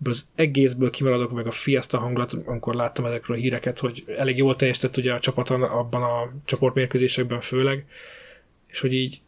[0.03, 4.55] az egészből kimaradok meg a fiesta hangulat, amikor láttam ezekről a híreket, hogy elég jól
[4.55, 7.85] teljesített ugye a csapat abban a csoportmérkőzésekben főleg,
[8.67, 9.21] és hogy így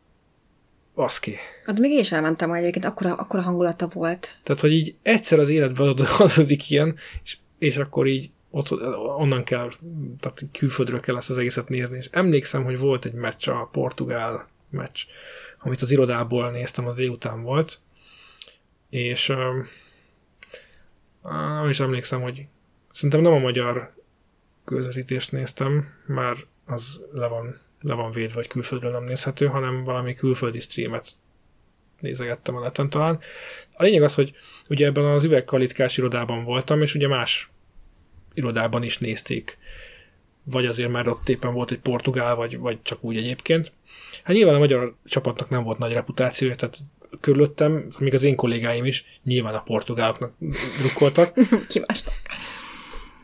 [1.19, 1.35] ki.
[1.65, 4.39] Hát még én is elmentem, hogy egyébként akkora, akkora hangulata volt.
[4.43, 5.87] Tehát, hogy így egyszer az életben
[6.17, 8.71] adódik ilyen, és, és akkor így ott,
[9.17, 9.69] onnan kell,
[10.19, 14.47] tehát külföldről kell ezt az egészet nézni, és emlékszem, hogy volt egy meccs, a portugál
[14.69, 15.05] meccs,
[15.59, 17.79] amit az irodából néztem, az délután volt,
[18.89, 19.27] és
[21.61, 22.45] nem is emlékszem, hogy
[22.91, 23.93] szerintem nem a magyar
[24.65, 30.13] közvetítést néztem, mert az le van, le van védve, vagy külföldről nem nézhető, hanem valami
[30.13, 31.15] külföldi streamet
[31.99, 33.19] nézegettem a neten talán.
[33.73, 34.33] A lényeg az, hogy
[34.69, 37.49] ugye ebben az üvegkalitkás irodában voltam, és ugye más
[38.39, 39.57] irodában is nézték.
[40.43, 43.71] Vagy azért, mert ott éppen volt egy portugál, vagy, vagy csak úgy egyébként.
[44.23, 46.77] Hát nyilván a magyar csapatnak nem volt nagy reputációja, tehát
[47.21, 50.33] körülöttem, még az én kollégáim is nyilván a portugáloknak
[50.79, 51.33] drukkoltak.
[51.69, 52.13] Kivástak.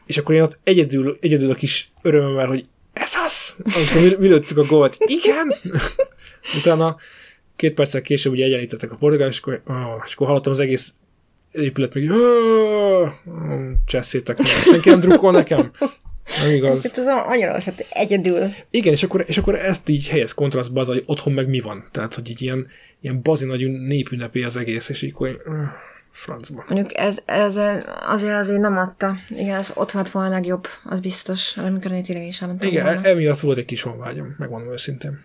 [0.05, 3.55] És akkor én ott egyedül, egyedül a kis örömmel, hogy ez az!
[3.57, 4.95] Amikor mi, mi lőttük a gólt.
[4.99, 5.53] Igen!
[6.59, 6.97] Utána
[7.55, 10.93] két perccel később ugye egyenlítettek a portugál, és akkor, oh, és akkor hallottam az egész
[11.55, 12.03] épület meg,
[13.85, 15.71] cseszétek meg, senki nem drukkol nekem.
[16.43, 16.85] Nem igaz.
[16.85, 18.49] Ez az annyira az, hát egyedül.
[18.69, 21.87] Igen, és akkor, és akkor ezt így helyez kontrasztba az, hogy otthon meg mi van.
[21.91, 22.67] Tehát, hogy így ilyen,
[23.01, 25.41] ilyen bazi nagy népünnepé az egész, és így akkor
[26.11, 26.65] francba.
[26.67, 27.59] Mondjuk ez, ez
[28.05, 29.15] azért azért nem adta.
[29.29, 33.01] Igen, ez ott volt volna legjobb, az biztos, amikor én tényleg is elmentem Igen, volna.
[33.07, 35.23] emiatt volt egy kis honvágyom, megmondom őszintén.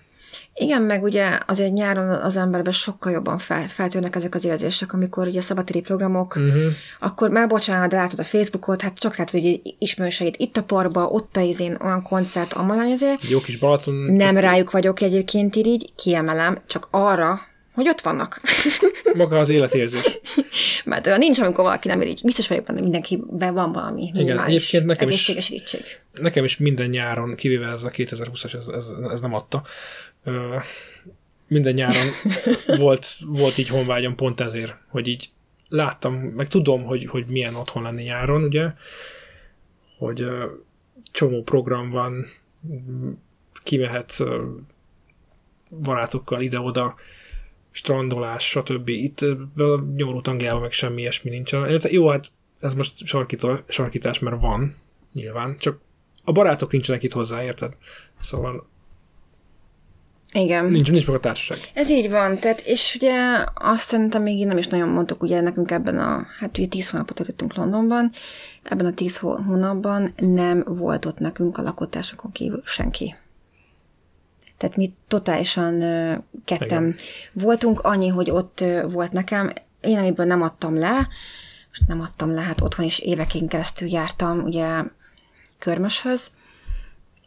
[0.61, 5.27] Igen, meg ugye azért nyáron az emberben sokkal jobban fel, feltűnnek ezek az érzések, amikor
[5.27, 6.63] ugye szabatéri programok, uh-huh.
[6.99, 11.07] akkor már bocsánat, de látod a Facebookot, hát csak látod, hogy ismerőseid itt a parba,
[11.07, 13.15] ott a izén, olyan koncert, amolyan izé.
[13.21, 13.95] Jó kis Balaton.
[13.95, 17.41] Nem rájuk vagyok egyébként így, kiemelem, csak arra,
[17.75, 18.41] hogy ott vannak.
[19.17, 20.19] Maga az életérzés.
[20.85, 22.21] Mert olyan nincs, amikor valaki nem irigy.
[22.25, 25.83] Biztos vagyok benne, mindenkiben van valami Igen, egyébként nekem is, irítség.
[26.13, 29.63] Nekem is minden nyáron, kivéve ez a 2020-as, ez, ez, ez nem adta,
[31.47, 32.07] minden nyáron
[32.79, 35.31] volt, volt így honvágyam pont ezért, hogy így
[35.69, 38.73] láttam, meg tudom, hogy, hogy milyen otthon lenni nyáron, ugye,
[39.99, 40.27] hogy
[41.11, 42.27] csomó program van,
[43.63, 44.21] kimehetsz
[45.71, 46.95] barátokkal ide-oda,
[47.71, 48.89] strandolás, stb.
[48.89, 49.25] Itt
[49.97, 51.81] nyomorult Angliában meg semmi ilyesmi nincsen.
[51.91, 53.07] Jó, hát ez most
[53.69, 54.77] sarkítás, mert van,
[55.13, 55.81] nyilván, csak
[56.25, 57.77] a barátok nincsenek itt hozzá, érted?
[58.21, 58.69] Szóval
[60.33, 60.65] igen.
[60.65, 61.59] Nincs, nincs meg a társaság.
[61.75, 65.71] Ez így van, tehát, és ugye azt szerintem még nem is nagyon mondtuk, ugye nekünk
[65.71, 68.11] ebben a, hát ugye tíz hónapot töltöttünk Londonban,
[68.63, 73.15] ebben a tíz hónapban nem volt ott nekünk a lakótársakon kívül senki.
[74.57, 75.79] Tehát mi totálisan
[76.45, 76.97] ketten Igen.
[77.33, 81.09] voltunk, annyi, hogy ott volt nekem, én amiből nem adtam le,
[81.69, 84.83] most nem adtam le, hát otthon is évekig keresztül jártam, ugye
[85.59, 86.31] Körmöshöz,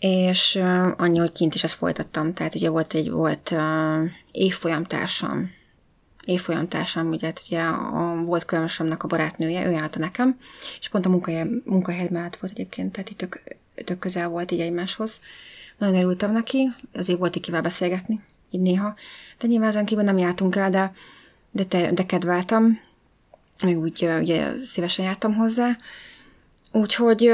[0.04, 0.60] és
[0.98, 2.34] annyi, hogy kint is ezt folytattam.
[2.34, 3.56] Tehát ugye volt egy volt
[4.32, 5.52] évfolyamtársam,
[6.26, 10.40] évfolyamtársam, ugye, hát ugye a, volt körömösömnek a barátnője, ő állta nekem,
[10.80, 13.44] és pont a munkahely, munkahely mellett volt egyébként, tehát itt tök,
[13.86, 15.20] tök közel volt így egymáshoz.
[15.78, 18.96] Nagyon örültem neki, azért volt így kivel beszélgetni, így néha.
[19.40, 20.94] De nyilván ezen kívül nem jártunk el, de,
[21.52, 22.80] de, te, de kedveltem,
[23.64, 25.78] meg úgy ugye szívesen jártam hozzá,
[26.76, 27.32] Úgyhogy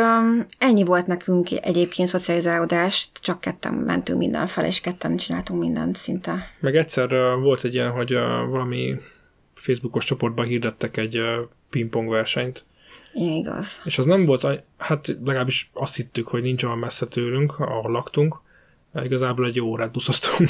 [0.58, 6.52] ennyi volt nekünk egyébként szocializálódást, csak ketten mentünk mindenfele, és ketten csináltunk mindent szinte.
[6.60, 7.10] Meg egyszer
[7.42, 8.14] volt egy ilyen, hogy
[8.50, 8.96] valami
[9.54, 11.22] Facebookos csoportban hirdettek egy
[11.70, 12.66] pingpong versenyt.
[13.14, 13.82] Igen, igaz.
[13.86, 18.42] És az nem volt, hát legalábbis azt hittük, hogy nincs olyan messze tőlünk, ahol laktunk,
[18.94, 20.50] Igazából egy jó órát buszoztunk.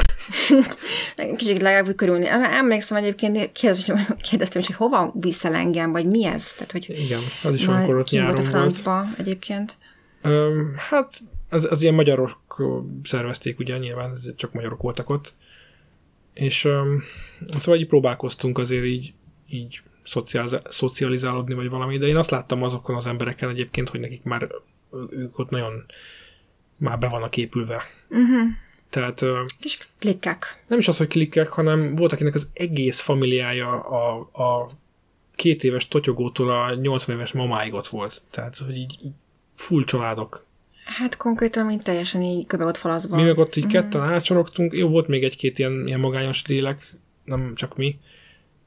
[1.38, 2.28] Kicsit legalább körülni.
[2.28, 6.54] Emlékszem egyébként, kérdeztem is, hogy hova viszel engem, vagy mi ez?
[6.54, 8.48] Tehát, hogy Igen, az is valamikor ott nyáron volt.
[8.48, 9.20] a francba volt.
[9.20, 9.78] egyébként?
[10.24, 12.64] Um, hát, az, az ilyen magyarok
[13.04, 15.34] szervezték, ugye nyilván ez csak magyarok voltak ott.
[16.34, 17.04] És um,
[17.58, 19.14] szóval így próbálkoztunk azért így,
[19.50, 19.82] így
[20.70, 24.48] szocializálódni, vagy valami, de én azt láttam azokon az embereken egyébként, hogy nekik már
[25.10, 25.86] ők ott nagyon
[26.78, 27.82] már be vannak épülve.
[28.10, 28.48] Uh-huh.
[28.90, 29.26] Tehát...
[29.60, 30.64] Kis klikkek.
[30.68, 34.70] Nem is az, hogy klikkek, hanem volt, akinek az egész familiája a, a
[35.36, 38.22] két éves totyogótól a 80 éves mamáig ott volt.
[38.32, 39.12] Tehát, hogy így, így
[39.56, 40.46] full családok.
[40.86, 43.16] Hát konkrétan, mint teljesen így köbe ott falazva.
[43.16, 43.82] Mi meg ott így uh-huh.
[43.82, 44.74] ketten átsorogtunk.
[44.74, 46.94] Jó, volt még egy-két ilyen, ilyen magányos lélek,
[47.26, 48.00] nem csak mi,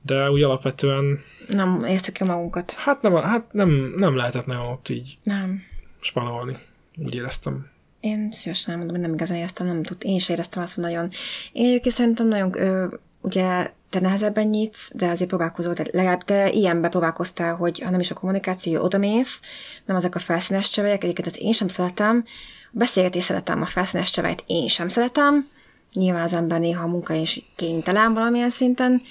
[0.02, 1.20] de úgy alapvetően...
[1.48, 2.72] Nem értük ki magunkat.
[2.72, 5.62] Hát nem, hát nem, nem lehetett nagyon ott így nem.
[6.00, 6.56] spanolni.
[6.96, 7.70] Úgy éreztem.
[8.02, 11.08] Én szívesen mondom, hogy nem igazán éreztem, nem tud, én is éreztem azt, hogy nagyon.
[11.52, 12.86] Én egyébként szerintem nagyon ö,
[13.20, 18.00] ugye te nehezebben nyitsz, de azért próbálkozol, de legalább te ilyenbe próbálkoztál, hogy ha nem
[18.00, 19.40] is a kommunikáció, hogy odamész,
[19.84, 22.24] nem ezek a felszínes csevelyek, egyébként ezt én sem szeretem,
[22.64, 25.48] a beszélgetés szeretem, a felszínes csevelyt én sem szeretem,
[25.92, 29.02] nyilván az ember néha a munka is kénytelen valamilyen szinten,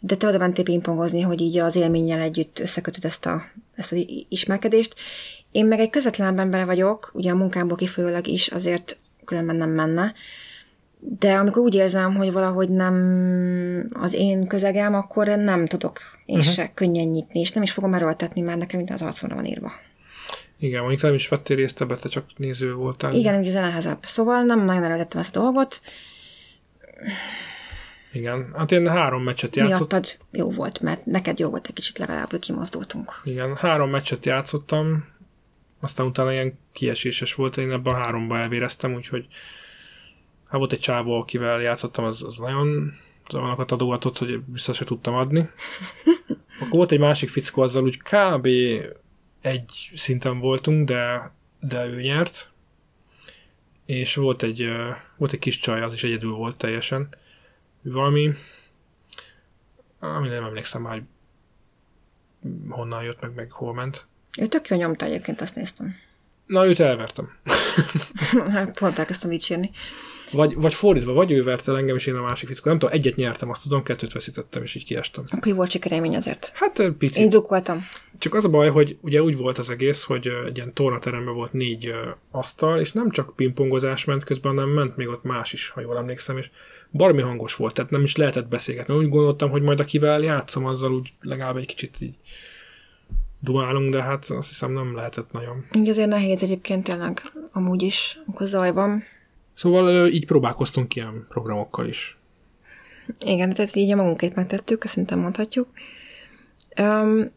[0.00, 3.42] de te oda mentél pingpongozni, hogy így az élménnyel együtt összekötöd ezt a,
[3.74, 4.94] ezt az ismerkedést.
[5.56, 10.14] Én meg egy közvetlen ember vagyok, ugye a munkámból kifolyólag is, azért különben nem menne,
[10.98, 16.52] de amikor úgy érzem, hogy valahogy nem az én közegem, akkor nem tudok én uh-huh.
[16.52, 19.72] se könnyen nyitni, és nem is fogom erőltetni, mert nekem mint az arcomra van írva.
[20.58, 23.12] Igen, mondjuk nem is vettél részt ebbe, te csak néző voltál.
[23.12, 23.98] Igen, ugye nehezebb.
[24.02, 25.80] Szóval nem nagyon erőltettem ezt a dolgot.
[28.12, 30.00] Igen, hát én három meccset játszottam.
[30.00, 33.20] Miattad jó volt, mert neked jó volt egy kicsit legalább, kimozdultunk.
[33.24, 35.14] Igen, három meccset játszottam,
[35.86, 39.26] aztán utána ilyen kieséses volt, én ebben a háromba elvéreztem, úgyhogy
[40.48, 42.92] hát volt egy csávó, akivel játszottam, az, az nagyon
[43.34, 45.48] olyanokat adogatott, hogy vissza se tudtam adni.
[46.60, 48.46] Akkor volt egy másik fickó, azzal úgy kb.
[49.40, 52.50] egy szinten voltunk, de, de ő nyert.
[53.84, 54.68] És volt egy,
[55.16, 57.08] volt egy kis csaj, az is egyedül volt teljesen.
[57.82, 58.32] Ő valami,
[59.98, 61.04] ami nem emlékszem már, hogy
[62.68, 64.06] honnan jött, meg, meg hol ment.
[64.38, 65.94] Ő tök jó nyomta egyébként, azt néztem.
[66.46, 67.28] Na, őt elvertem.
[68.52, 69.70] hát pont elkezdtem dicsérni.
[70.32, 72.68] Vagy, vagy fordítva, vagy ő verte engem, és én a másik fickó.
[72.68, 75.24] Nem tudom, egyet nyertem, azt tudom, kettőt veszítettem, és így kiestem.
[75.28, 76.50] Akkor volt sikerélmény azért.
[76.54, 77.32] Hát picit.
[77.32, 77.86] Én voltam.
[78.18, 81.52] Csak az a baj, hogy ugye úgy volt az egész, hogy egy ilyen tornateremben volt
[81.52, 81.94] négy
[82.30, 85.96] asztal, és nem csak pingpongozás ment közben, hanem ment még ott más is, ha jól
[85.96, 86.50] emlékszem, és
[86.92, 88.94] barmi hangos volt, tehát nem is lehetett beszélgetni.
[88.94, 92.14] Úgy gondoltam, hogy majd akivel játszom, azzal úgy legalább egy kicsit így
[93.46, 95.64] dumálunk, de hát azt hiszem nem lehetett nagyon.
[95.74, 97.22] Így azért nehéz egyébként tényleg,
[97.52, 99.02] amúgy is, amikor zaj van.
[99.54, 102.18] Szóval így próbálkoztunk ilyen programokkal is.
[103.26, 105.68] Igen, tehát így a magunkét megtettük, ezt szerintem mondhatjuk.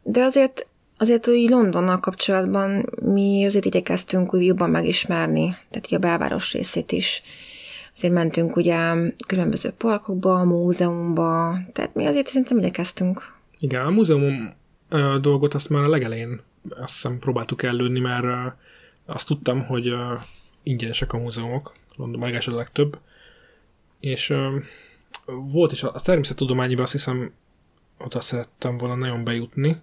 [0.03, 5.99] De azért, azért úgy Londonnal kapcsolatban mi azért igyekeztünk úgy jobban megismerni, tehát így a
[5.99, 7.21] belváros részét is.
[7.95, 8.93] Azért mentünk ugye
[9.27, 13.33] különböző parkokba, múzeumba, tehát mi azért szerintem igyekeztünk.
[13.59, 14.57] Igen, a múzeum
[15.21, 18.55] dolgot azt már a legelején azt hiszem próbáltuk ellőni, mert
[19.05, 19.93] azt tudtam, hogy
[20.63, 22.99] ingyenesek a múzeumok, Londonban a legtöbb,
[23.99, 24.33] és
[25.25, 27.33] volt is a, a természettudományiban azt hiszem
[27.97, 29.81] oda szerettem volna nagyon bejutni,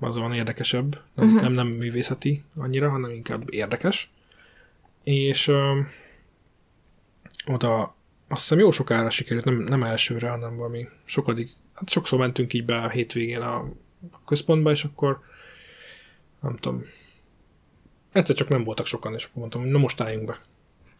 [0.00, 1.42] az van érdekesebb, nem, uh-huh.
[1.42, 4.10] nem, nem művészeti annyira, hanem inkább érdekes.
[5.04, 5.80] És ö,
[7.46, 7.94] oda
[8.28, 12.64] azt hiszem jó sokára sikerült, nem, nem elsőre, hanem valami sokadik, hát sokszor mentünk így
[12.64, 13.68] be a hétvégén a
[14.26, 15.20] központba, és akkor
[16.40, 16.84] nem tudom,
[18.12, 20.40] egyszer csak nem voltak sokan, és akkor mondtam, na most álljunk be.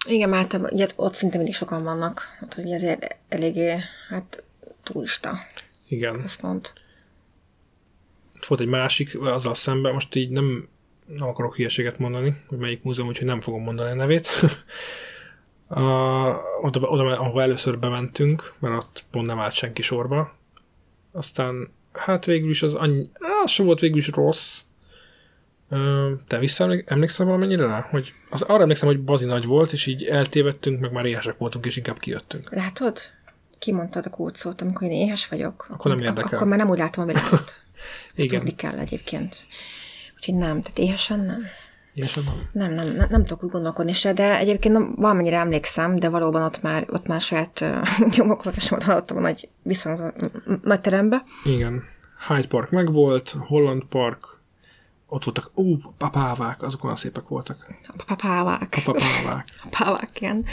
[0.07, 2.21] Igen, mert ugye ott szinte mindig sokan vannak.
[2.43, 3.77] Ott az azért eléggé,
[4.09, 4.43] hát
[4.83, 5.39] turista
[5.89, 6.21] Igen.
[6.21, 6.73] központ.
[8.49, 10.69] Volt egy másik, azzal szemben, most így nem,
[11.07, 14.29] nem akarok hülyeséget mondani, hogy melyik múzeum, úgyhogy nem fogom mondani a nevét.
[15.69, 20.37] uh, oda, oda, ahol először bementünk, mert ott pont nem állt senki sorba.
[21.13, 23.11] Aztán hát végül is az annyi,
[23.45, 24.61] az sem volt végül is rossz.
[26.27, 27.87] Te visszaemlékszel valamennyire rá?
[27.91, 31.67] Hogy az, arra emlékszem, hogy bazi nagy volt, és így eltévedtünk, meg már éhesek voltunk,
[31.67, 32.55] és inkább kijöttünk.
[32.55, 32.99] Látod?
[33.59, 35.67] Kimondtad a kódszót, amikor én éhes vagyok.
[35.71, 36.37] Akkor nem érdekel.
[36.37, 37.53] Akkor már nem úgy látom a világot.
[38.15, 38.39] Igen.
[38.39, 39.47] tudni kell egyébként.
[40.17, 41.47] Úgyhogy nem, tehát éhesen nem.
[42.53, 42.75] Nem?
[42.75, 46.63] Nem, nem, nem, tudok úgy gondolkodni se, de egyébként nem, valamennyire emlékszem, de valóban ott
[46.63, 47.65] már, ott már saját
[48.17, 50.05] nyomokról sem hallottam a nagy visszhangzó
[50.63, 51.23] nagy terembe.
[51.45, 51.83] Igen.
[52.29, 54.39] Hyde Park megvolt, Holland Park,
[55.07, 57.57] ott voltak, ó, papávák, azok olyan szépek voltak.
[58.07, 58.81] Papávák.
[58.85, 59.45] Papávák.
[59.71, 60.45] Papávák, igen.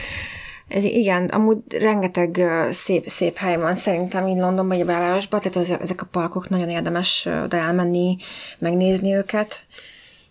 [0.67, 5.81] Ez, igen, amúgy rengeteg szép, szép hely van szerintem így Londonban, vagy a belvárosban, tehát
[5.81, 8.17] ezek a parkok nagyon érdemes oda elmenni,
[8.57, 9.65] megnézni őket.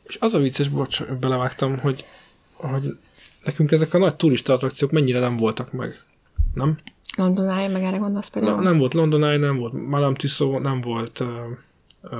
[0.06, 2.04] És az a vicces, bocs, belevágtam, hogy,
[2.52, 2.96] hogy
[3.44, 5.94] nekünk ezek a nagy turista attrakciók mennyire nem voltak meg,
[6.54, 6.78] nem?
[7.16, 8.62] London Eye, meg erre gondolsz például?
[8.62, 11.28] Nem volt London Eye, nem volt Madame Tussauds, nem volt uh,
[12.02, 12.10] uh,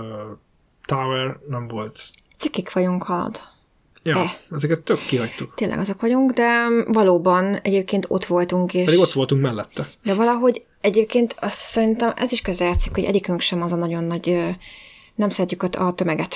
[0.85, 2.11] Tower, nem volt...
[2.37, 3.41] Cikik vagyunk, halad.
[4.03, 4.37] Ja, e.
[4.51, 5.55] ezeket tök kihagytuk.
[5.55, 8.75] Tényleg azok vagyunk, de valóban egyébként ott voltunk.
[8.75, 8.85] És...
[8.85, 9.89] Pedig ott voltunk mellette.
[10.03, 14.57] De valahogy egyébként azt szerintem ez is közrejátszik, hogy egyikünk sem az a nagyon nagy,
[15.15, 16.35] nem szeretjük a tömeget.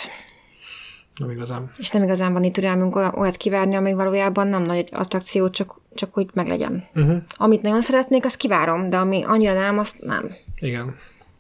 [1.19, 1.71] Nem igazán.
[1.77, 6.15] És nem igazán van itt türelmünk olyat kivárni, ami valójában nem nagy attrakció, csak, csak
[6.15, 6.85] hogy meglegyen.
[6.95, 7.17] Uh-huh.
[7.37, 10.31] Amit nagyon szeretnék, azt kivárom, de ami annyira nem, azt nem.
[10.59, 10.95] Igen.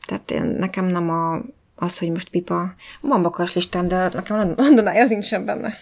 [0.07, 1.41] Tehát én, nekem nem a,
[1.75, 2.75] az, hogy most pipa.
[3.01, 5.75] Van bakas listám, de nekem London az nincsen benne.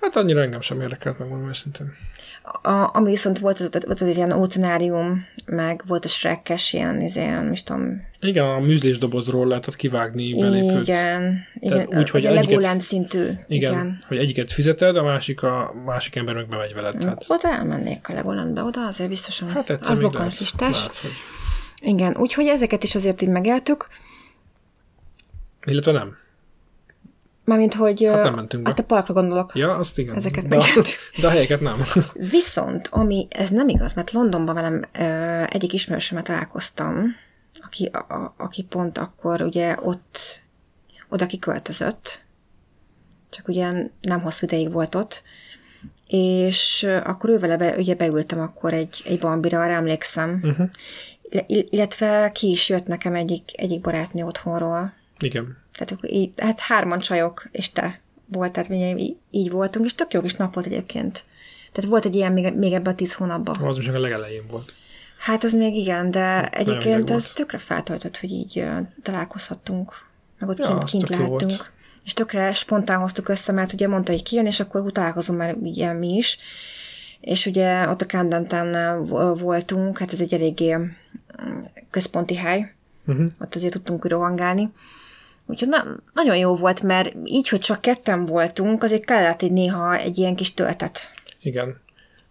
[0.00, 1.92] Hát annyira engem sem érdekelt, megmondom őszintén.
[2.42, 7.20] A, ami viszont volt, az, az, az, ilyen óceárium, meg volt a Shrekkes ilyen, izé,
[7.20, 8.02] ilyen, nem is tudom.
[8.20, 10.80] Igen, a műzlés dobozról lehetett kivágni belépőt.
[10.80, 11.86] Igen, igen.
[11.86, 13.26] úgy, hogy egyiket- szintű.
[13.48, 14.04] Igen, igen.
[14.08, 16.96] hogy egyiket fizeted, a másik, a másik ember meg bemegy veled.
[16.98, 19.48] Tehát, Oda elmennék a Legolandbe, oda azért biztosan.
[19.50, 20.76] hát az még bokancs lehet, listás.
[20.76, 21.10] lehet, hogy...
[21.80, 23.86] Igen, úgyhogy ezeket is azért így megeltük.
[25.66, 26.16] Illetve nem.
[27.50, 28.04] Mármint, hogy...
[28.04, 28.68] Hát nem mentünk be.
[28.68, 29.52] Hát a parkra gondolok.
[29.54, 30.14] Ja, azt igen.
[30.14, 30.58] Ezeket de,
[31.20, 31.74] de a helyeket nem.
[32.12, 37.04] Viszont, ami, ez nem igaz, mert Londonban velem ö, egyik ismerősömmel találkoztam,
[37.62, 40.40] aki, a, a, aki pont akkor ugye ott,
[41.08, 42.24] oda kiköltözött,
[43.30, 45.22] csak ugye nem hosszú ideig volt ott,
[46.06, 50.68] és akkor ővele be, ugye beültem akkor egy, egy bambira, arra emlékszem, Uh-huh.
[51.46, 55.56] Ill- illetve ki is jött nekem egyik, egyik barátnő otthonról, Igen.
[55.80, 60.12] Tehát akkor így, hát hárman csajok, és te volt, tehát így, így voltunk, és tök
[60.12, 61.24] jó kis nap volt egyébként.
[61.72, 63.56] Tehát volt egy ilyen még, még ebben a tíz hónapban.
[63.62, 64.72] Az még a legelején volt.
[65.18, 67.34] Hát az még igen, de egyébként hideg az volt.
[67.34, 68.64] tökre feltöltött, hogy így
[69.02, 69.92] találkozhattunk,
[70.38, 71.72] meg ott Ja, kint, kint lehettünk.
[72.04, 75.92] És tökre spontán hoztuk össze, mert ugye mondta, hogy kijön, és akkor találkozunk már ugye
[75.92, 76.38] mi is.
[77.20, 78.06] És ugye ott a
[79.04, 80.88] vo- voltunk, hát ez egy eléggé mm,
[81.90, 82.74] központi hely,
[83.06, 83.26] Uh-huh.
[83.40, 84.72] ott azért tudtunk rohangálni.
[85.50, 89.96] Úgyhogy na, nagyon jó volt, mert így, hogy csak ketten voltunk, azért kellett egy néha
[89.96, 91.10] egy ilyen kis töltet.
[91.40, 91.80] Igen.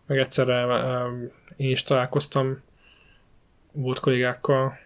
[0.06, 2.62] Meg egyszerre um, én is találkoztam
[3.72, 4.80] volt kollégákkal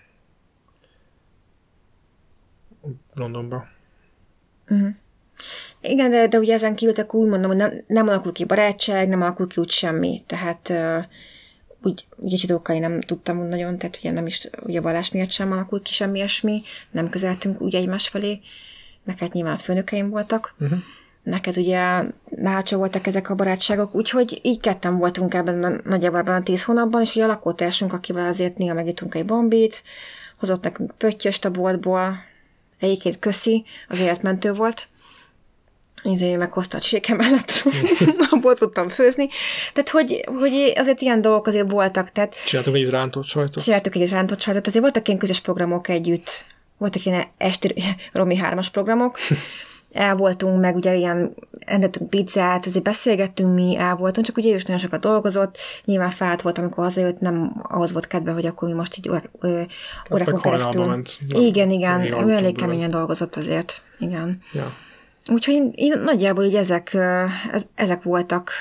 [3.14, 3.68] Londonba.
[5.82, 9.08] Igen, de, de ugye ezen kívül akkor úgy mondom, hogy nem, nem alakul ki barátság,
[9.08, 10.24] nem alakul ki úgy semmi.
[10.28, 11.04] Tehát uh,
[11.86, 15.52] úgy, ugye csidókai nem tudtam úgy nagyon, tehát ugye nem is, ugye vallás miatt sem
[15.52, 16.62] alakul ki semmi ilyesmi,
[16.92, 18.40] nem közeltünk úgy egymás felé,
[19.06, 20.56] meg hát nyilván főnökeim voltak.
[20.60, 20.78] Uh-huh.
[21.24, 26.42] Neked ugye nácsa voltak ezek a barátságok, úgyhogy így ketten voltunk ebben a, nagyjából ebben
[26.42, 29.84] a tíz hónapban, és ugye a lakótársunk, akivel azért néha megittunk egy bombit,
[30.40, 32.18] hozott nekünk pöttyöst a boltból,
[32.80, 34.88] egyébként köszi, az életmentő volt,
[36.04, 37.64] izé meghozta a séke mellett,
[38.32, 39.28] abból tudtam főzni.
[39.74, 43.64] Tehát, hogy, hogy azért ilyen dolgok azért voltak, tehát Csináltunk egy rántott sajtot.
[43.64, 46.46] csináltuk egy rántott sajtot, azért voltak ilyen közös programok együtt,
[46.78, 47.74] voltak ilyen esti
[48.14, 49.18] Romi 3-as programok,
[49.94, 51.36] el voltunk, meg ugye ilyen
[51.66, 56.10] rendeltünk pizzát, azért beszélgettünk mi, el voltunk, csak ugye ő is nagyon sokat dolgozott, nyilván
[56.10, 59.62] fáradt volt, amikor hazajött, nem ahhoz volt kedve, hogy akkor mi most így órák, ö,
[60.14, 60.86] órákon keresztül.
[60.86, 61.18] ment.
[61.30, 64.42] igen, igen, ő elég keményen dolgozott azért, igen.
[64.54, 64.74] Ja.
[65.32, 66.94] Úgyhogy én, nagyjából így ezek,
[67.52, 68.52] ez, ezek voltak.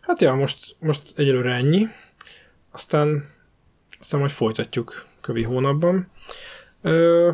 [0.00, 1.88] Hát ja, most, most egyelőre ennyi.
[2.70, 3.28] Aztán,
[4.00, 6.10] aztán majd folytatjuk kövi hónapban.
[6.82, 7.30] Ö,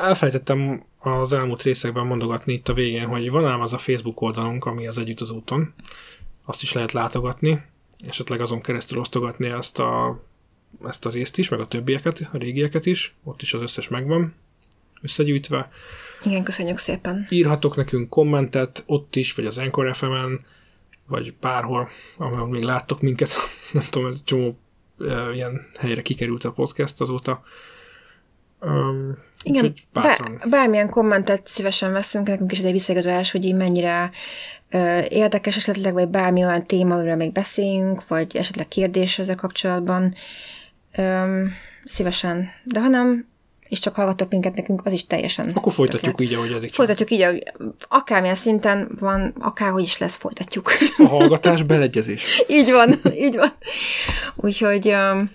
[0.00, 4.64] elfelejtettem az elmúlt részekben mondogatni itt a végén, hogy van ám az a Facebook oldalunk,
[4.64, 5.74] ami az Együtt az úton.
[6.44, 7.62] Azt is lehet látogatni,
[8.06, 10.22] esetleg azon keresztül osztogatni ezt a,
[10.84, 13.14] ezt a részt is, meg a többieket, a régieket is.
[13.24, 14.34] Ott is az összes megvan
[15.02, 15.70] összegyűjtve.
[16.22, 17.26] Igen, köszönjük szépen.
[17.28, 20.40] Írhatok nekünk kommentet ott is, vagy az Anchor FM-en,
[21.06, 23.30] vagy bárhol, ahol még láttok minket.
[23.72, 24.58] Nem tudom, ez csomó
[24.98, 27.42] uh, ilyen helyre kikerült a podcast azóta.
[28.60, 34.10] Um, Igen, bár, bármilyen kommentet szívesen veszünk, nekünk is egy visszaigazolás, hogy így mennyire
[34.70, 40.14] ö, érdekes esetleg, vagy bármi olyan téma, amiről még beszéljünk, vagy esetleg kérdés ezzel kapcsolatban.
[40.96, 41.42] Ö,
[41.84, 42.48] szívesen.
[42.64, 43.26] De ha nem,
[43.68, 45.50] és csak hallgatok minket nekünk, az is teljesen.
[45.54, 46.38] Akkor folytatjuk tökéletes.
[46.38, 46.72] így, ahogy eddig.
[46.72, 47.52] Folytatjuk így, ahogy
[47.88, 50.70] akármilyen szinten van, akárhogy is lesz, folytatjuk.
[50.98, 52.42] A hallgatás beleegyezés.
[52.48, 53.52] így van, így van.
[54.34, 55.30] Úgyhogy um,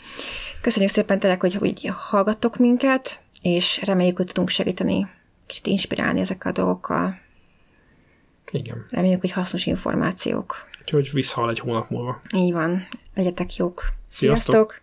[0.61, 5.07] köszönjük szépen tényleg, hogy, hogy hallgattok minket, és reméljük, hogy tudunk segíteni,
[5.47, 7.19] kicsit inspirálni ezekkel a dolgokkal.
[8.51, 8.85] Igen.
[8.89, 10.69] Reméljük, hogy hasznos információk.
[10.81, 12.21] Úgyhogy visszahal egy hónap múlva.
[12.35, 12.87] Így van.
[13.15, 13.83] Legyetek jók.
[14.07, 14.53] Sziasztok!
[14.53, 14.81] Sziasztok!